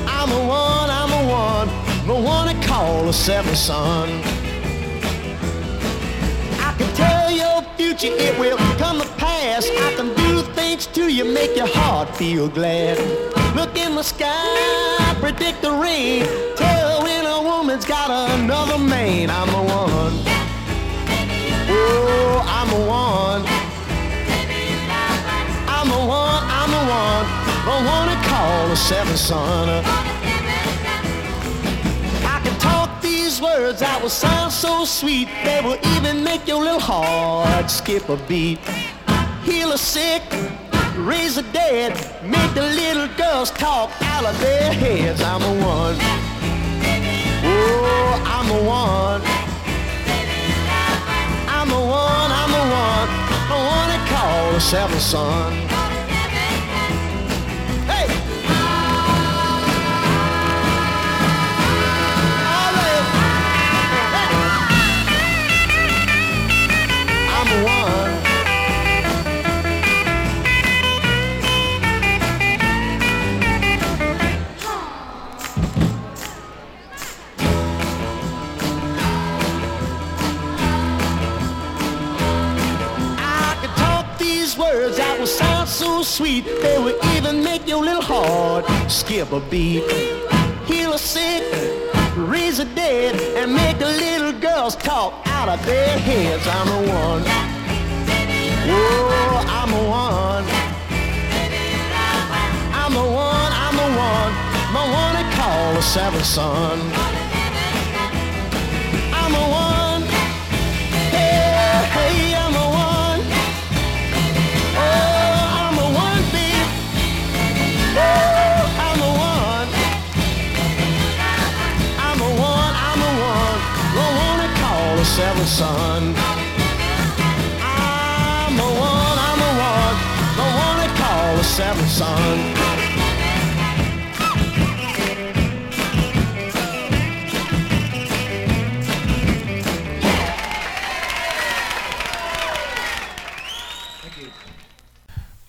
[0.07, 0.89] I'm the one.
[0.99, 1.67] I'm the one.
[2.07, 4.09] The one they call the seventh son.
[6.67, 9.69] I can tell your future, it will come to pass.
[9.69, 12.97] I can do things to you, make your heart feel glad.
[13.55, 16.25] Look in the sky, predict the rain.
[16.55, 19.29] Tell when a woman's got another man.
[19.29, 20.32] I'm the one.
[21.85, 23.43] Oh, I'm the one.
[25.67, 27.25] I'm the one, I'm the one.
[27.85, 29.67] One to call the seventh son.
[32.25, 35.27] I can talk these words that will sound so sweet.
[35.43, 38.59] They will even make your little heart skip a beat.
[39.43, 40.23] Heal the sick,
[40.95, 41.91] raise the dead,
[42.23, 45.21] make the little girls talk out of their heads.
[45.21, 45.97] I'm the one.
[47.45, 49.42] Oh, I'm the one.
[54.71, 55.72] Call the seventh son.
[86.03, 86.45] Sweet.
[86.45, 89.83] They will even make your little heart skip a beat.
[90.65, 91.43] Heal a sick,
[92.15, 96.45] raise a dead, and make the little girls talk out of their heads.
[96.47, 97.23] I'm the one.
[98.69, 100.45] Whoa, I'm the one.
[102.75, 104.33] I'm the one, I'm the one,
[104.73, 107.12] the one they call the seventh son.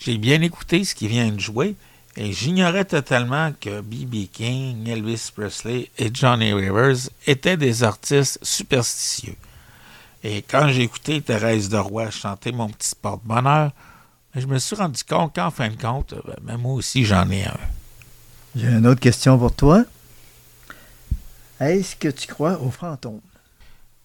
[0.00, 1.76] J'ai bien écouté ce qui vient de jouer
[2.16, 4.28] et j'ignorais totalement que B.B.
[4.32, 9.36] King, Elvis Presley et Johnny Rivers étaient des artistes superstitieux.
[10.26, 13.72] Et quand j'ai écouté Thérèse de Roy chanter Mon petit porte-bonheur,
[14.34, 17.44] ben, je me suis rendu compte qu'en fin de compte, ben, moi aussi j'en ai
[17.44, 17.56] un.
[18.56, 19.84] J'ai une autre question pour toi.
[21.60, 23.20] Est-ce que tu crois aux fantômes?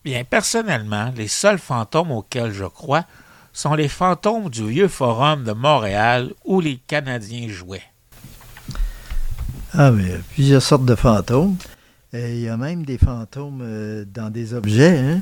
[0.03, 3.05] Bien, personnellement, les seuls fantômes auxquels je crois
[3.53, 7.83] sont les fantômes du vieux forum de Montréal où les Canadiens jouaient.
[9.73, 11.55] Ah, mais il y a plusieurs sortes de fantômes.
[12.11, 14.97] Et il y a même des fantômes euh, dans des objets.
[14.97, 15.21] hein.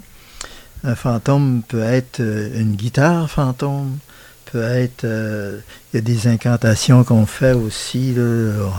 [0.83, 3.97] Un fantôme peut être euh, une guitare fantôme,
[4.45, 5.03] peut être.
[5.03, 5.59] euh,
[5.93, 8.15] il y a des incantations qu'on fait aussi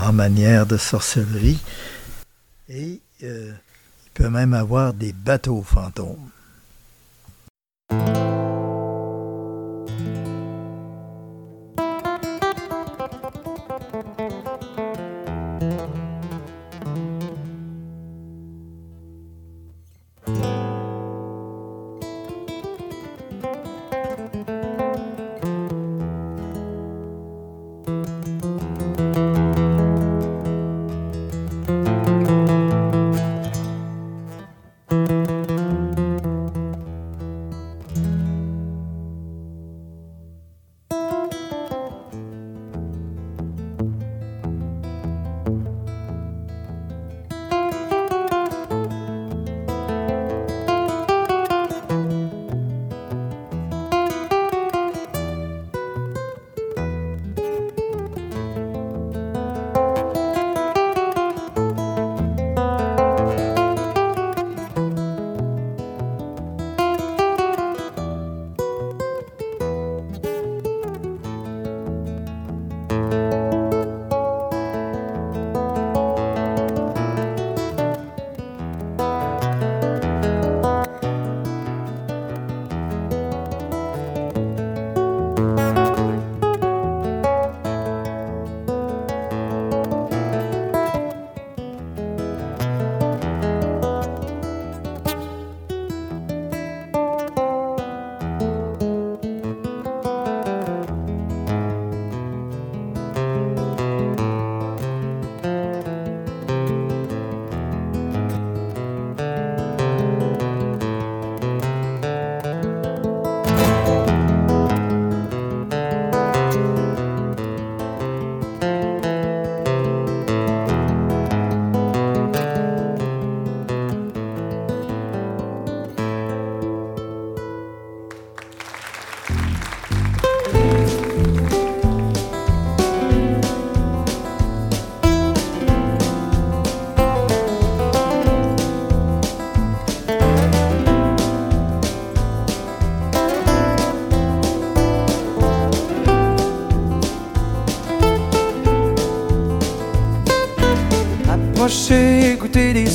[0.05, 1.59] en manière de sorcellerie.
[2.69, 3.51] Et euh,
[4.05, 6.29] il peut même avoir des bateaux fantômes.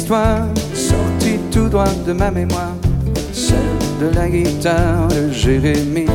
[0.05, 2.74] Écoutez l'histoire sortie tout droit de ma mémoire,
[3.32, 3.56] celle
[4.01, 6.06] de la guitare de Jérémie.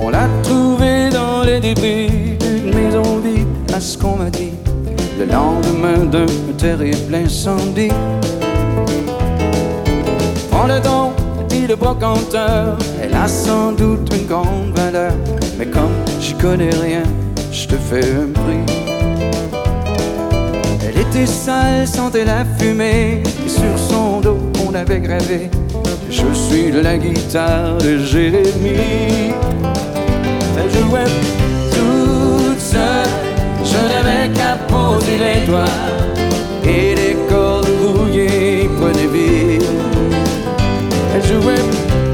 [0.00, 4.52] On l'a trouvée dans les débris d'une maison vide, à ce qu'on m'a dit,
[5.18, 7.92] le lendemain d'un terrible incendie.
[10.50, 11.12] Prends le don,
[11.48, 15.12] dit le brocanteur, elle a sans doute une grande valeur,
[15.58, 15.90] mais comme
[16.20, 17.02] j'y connais rien,
[17.52, 18.79] je te fais un prix.
[21.00, 24.36] Elle était sale, sentait la fumée, et sur son dos
[24.68, 25.48] on avait gravé
[26.10, 29.32] Je suis la guitare de Jérémie.
[30.58, 31.10] Elle jouait
[31.70, 33.08] toute seule,
[33.64, 35.64] je n'avais qu'à poser les doigts
[36.64, 39.64] et les cordes rouillées prenaient vie.
[41.14, 41.64] Elle jouait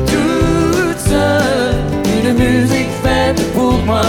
[0.06, 1.74] toute seule,
[2.22, 4.02] une musique faite pour moi.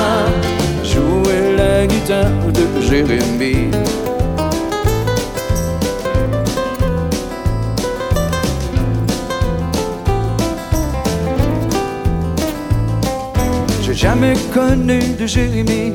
[0.83, 3.86] Jouait la guitare de Jérémie.
[14.07, 15.91] Jamais connu de Jérémie.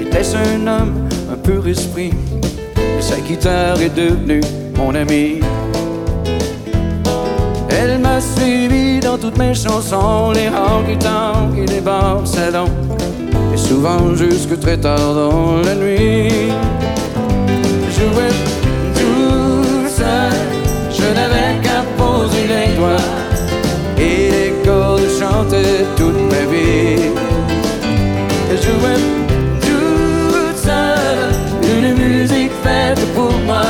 [0.00, 0.94] Était-ce un homme,
[1.30, 2.12] un pur esprit?
[2.76, 4.40] Mais sa guitare est devenue
[4.78, 5.40] mon ami.
[7.68, 12.72] Elle m'a suivi dans toutes mes chansons, les honky-tonk et les bars salons.
[13.52, 16.52] Et souvent jusque très tard dans la nuit.
[17.96, 18.36] Jouais
[18.98, 20.32] tout seul,
[20.98, 23.08] je n'avais qu'à poser les doigts.
[23.98, 27.12] Et les cordes chantaient toute ma vie.
[28.52, 29.00] Je jouais
[29.62, 33.62] toute seule, une musique faite pour moi.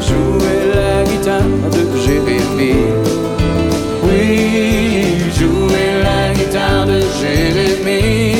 [0.00, 1.42] Jouer la guitare
[1.72, 2.94] de Jérémie.
[4.04, 8.36] Oui, jouer la guitare de Jérémie.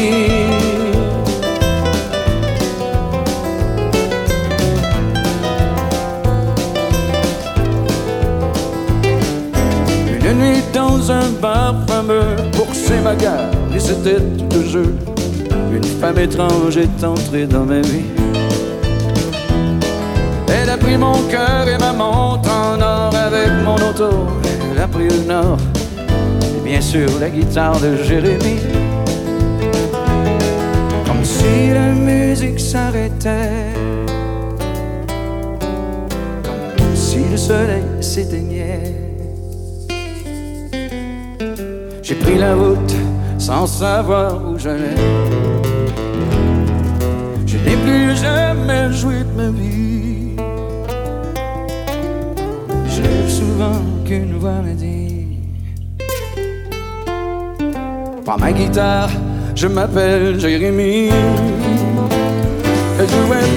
[10.24, 12.68] Une nuit dans un bar fameux pour
[13.02, 14.94] ma gare et c'était tout jeu.
[16.00, 18.04] Femme étrange est entrée dans ma vie.
[20.48, 24.28] Elle a pris mon cœur et ma montre en or avec mon auto.
[24.70, 25.58] Elle a pris le nord
[26.56, 28.60] et bien sûr la guitare de Jérémie.
[31.04, 33.74] Comme si la musique s'arrêtait.
[36.76, 38.94] Comme si le soleil s'éteignait.
[42.02, 42.94] J'ai pris la route
[43.36, 45.57] sans savoir où j'allais.
[48.18, 50.34] Je jamais joué de ma vie.
[52.88, 55.38] Je souvent qu'une voix me dit
[58.24, 59.10] Prends ma guitare,
[59.54, 61.10] je m'appelle Jérémie.
[62.98, 63.52] Elle jouait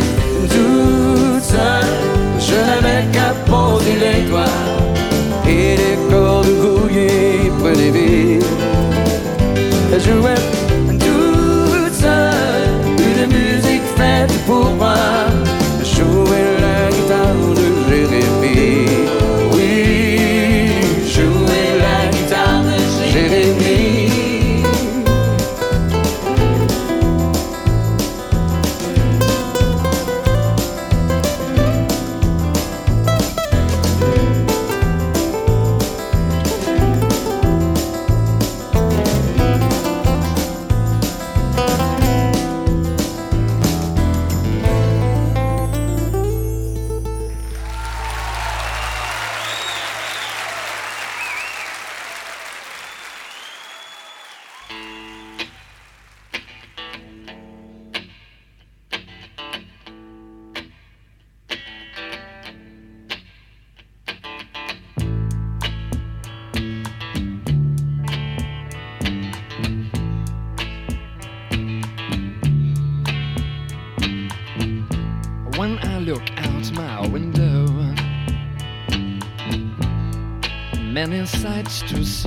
[0.54, 1.96] toute seule,
[2.38, 4.60] je n'avais qu'à poser les doigts
[5.48, 8.40] et les cordes rouillées prenaient vie.
[8.46, 8.51] Elle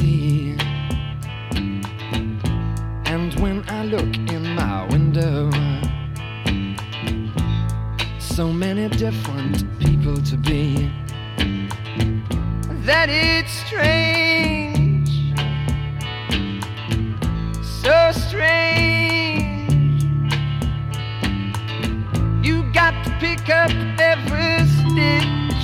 [0.04, 0.56] see.
[3.06, 5.50] And when I look in my window,
[8.18, 10.90] so many different people to be.
[12.88, 15.10] That it's strange,
[17.82, 20.02] so strange.
[22.46, 23.72] You got to pick up
[24.12, 25.62] every stitch.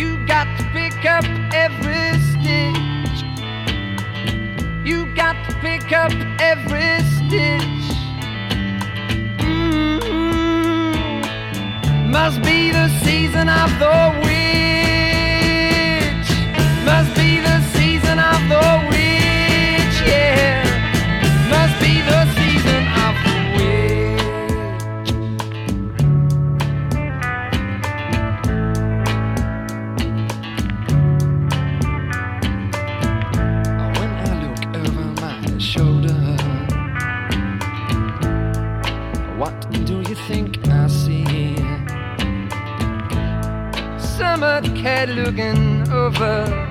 [0.00, 1.24] You got to pick up
[1.54, 3.20] every stitch.
[4.88, 7.86] You got to pick up every stitch.
[9.38, 10.10] Mhm.
[12.16, 15.28] Must be the season of the witch.
[16.90, 18.97] Must be the season of the witch.
[44.38, 46.67] Summer cat looking over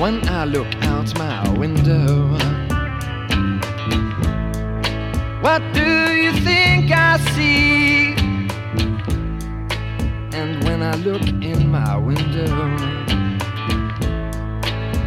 [0.00, 2.30] when I look out my window.
[5.42, 8.14] What do you think I see?
[10.32, 12.56] And when I look in my window,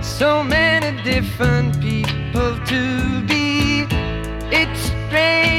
[0.04, 3.88] so many different people to be.
[4.52, 5.53] It's strange.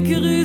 [0.00, 0.35] plus curieux.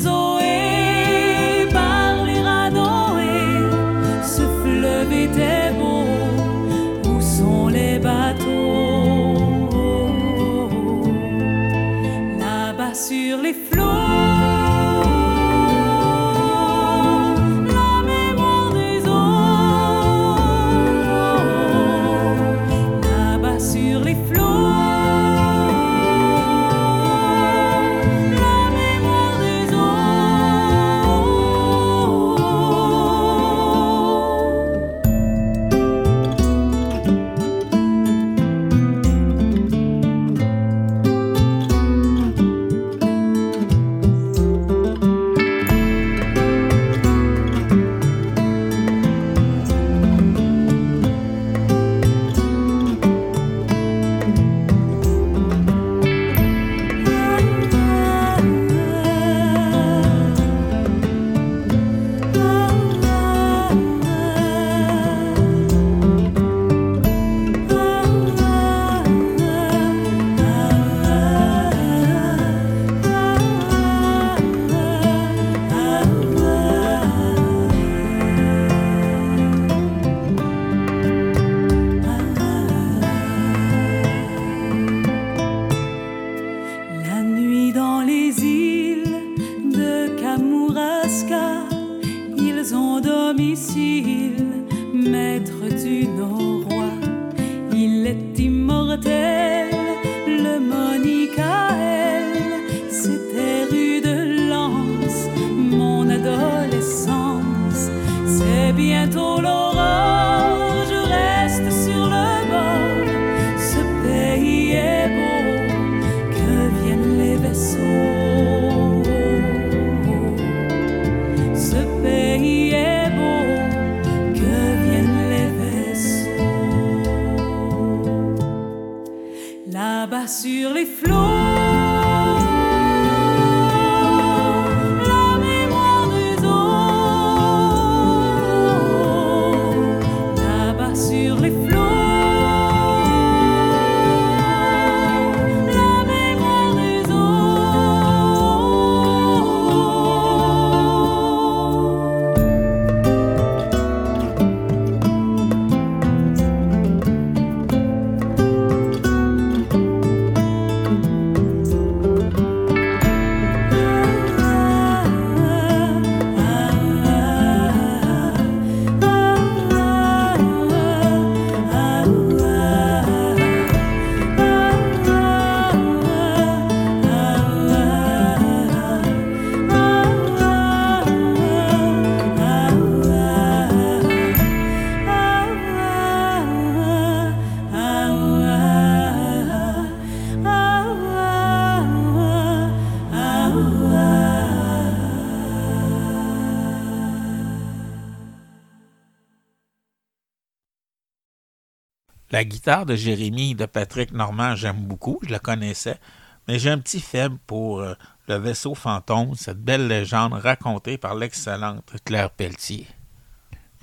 [202.31, 205.99] La guitare de Jérémy de Patrick Normand, j'aime beaucoup, je la connaissais,
[206.47, 207.93] mais j'ai un petit faible pour euh,
[208.29, 212.87] le vaisseau fantôme, cette belle légende racontée par l'excellente Claire Pelletier.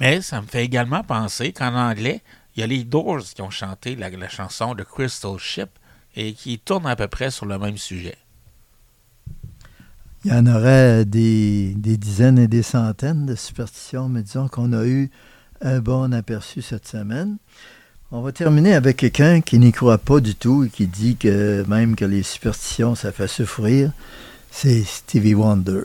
[0.00, 2.22] Mais ça me fait également penser qu'en anglais,
[2.56, 5.68] il y a les Doors qui ont chanté la, chanson de Crystal Ship
[6.16, 8.16] et qui tournent à peu près sur le même sujet.
[10.24, 14.86] Il y en aurait des dizaines et des centaines de superstitions, mais disons qu'on a
[14.86, 15.10] eu
[15.60, 17.36] un bon aperçu cette semaine.
[18.10, 21.62] On va terminer avec quelqu'un qui n'y croit pas du tout et qui dit que
[21.68, 23.92] même que les superstitions, ça fait souffrir.
[24.50, 25.82] C'est Stevie Wonder.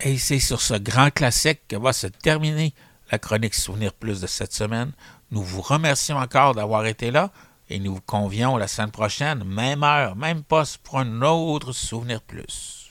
[0.00, 2.72] Et c'est sur ce grand classique que va se terminer
[3.12, 4.92] la chronique Souvenir Plus de cette semaine.
[5.30, 7.30] Nous vous remercions encore d'avoir été là
[7.68, 12.22] et nous vous convions la semaine prochaine, même heure, même poste, pour un autre Souvenir
[12.22, 12.83] Plus.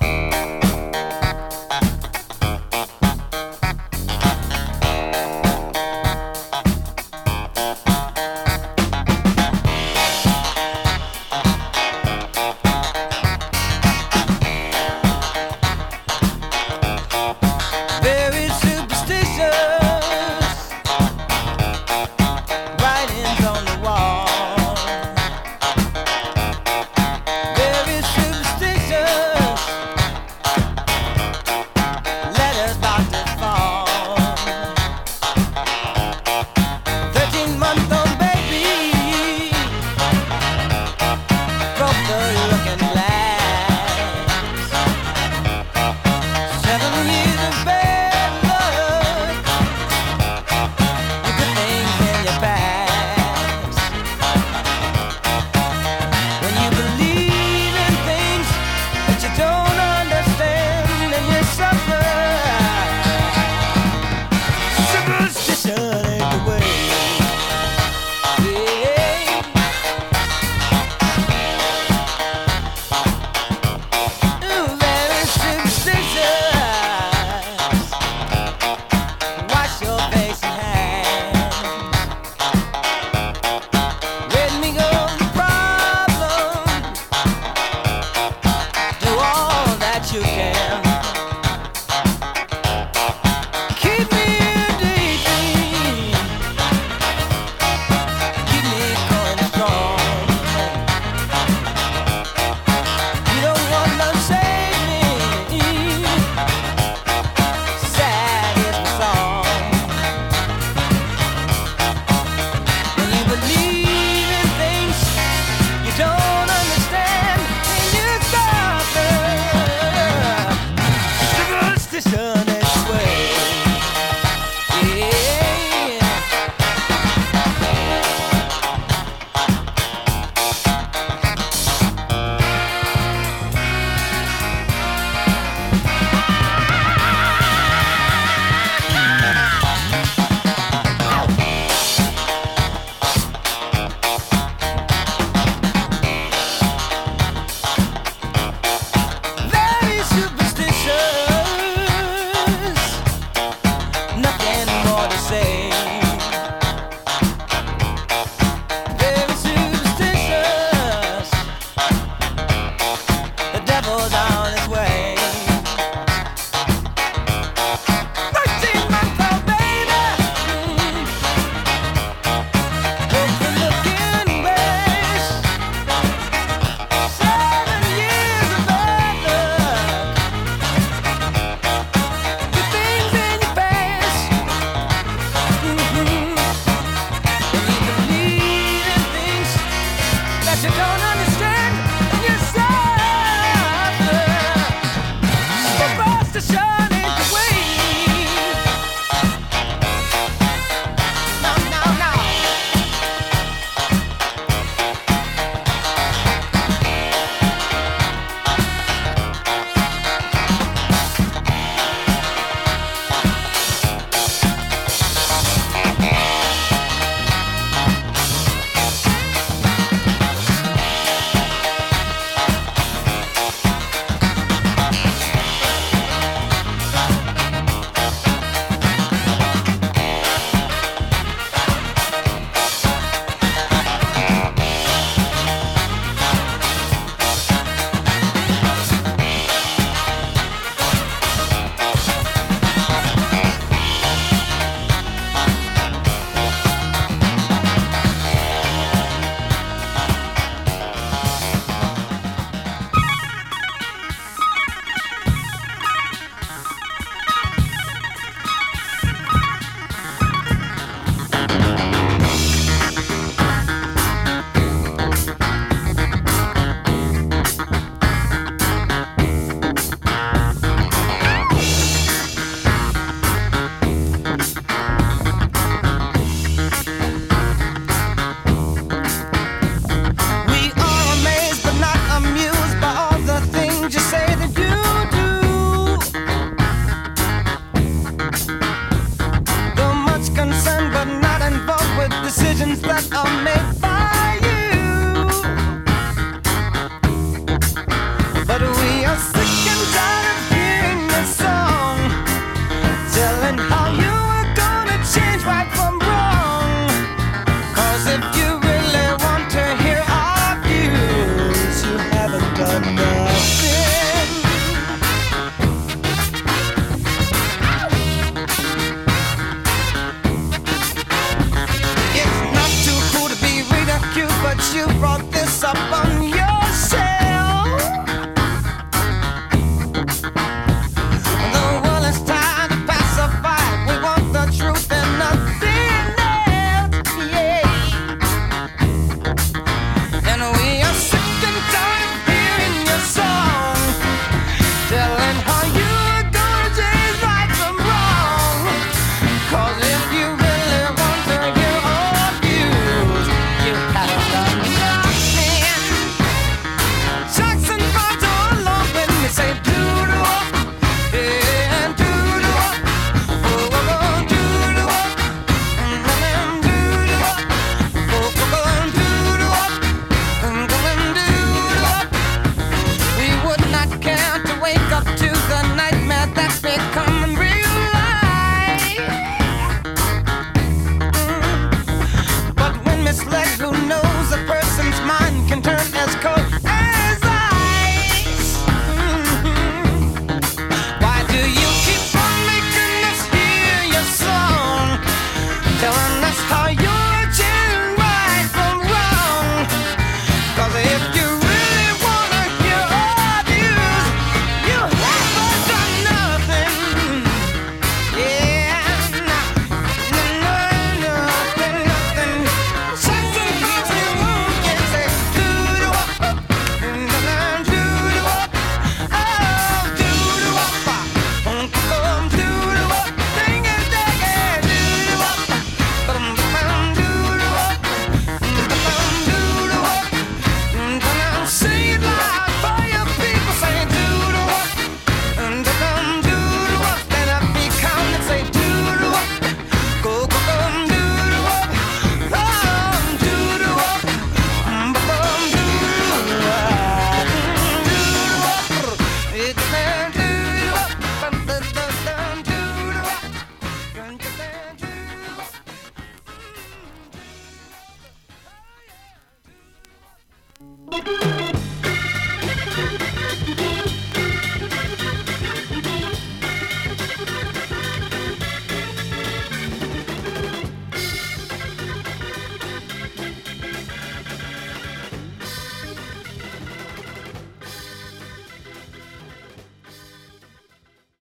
[0.00, 0.67] えっ?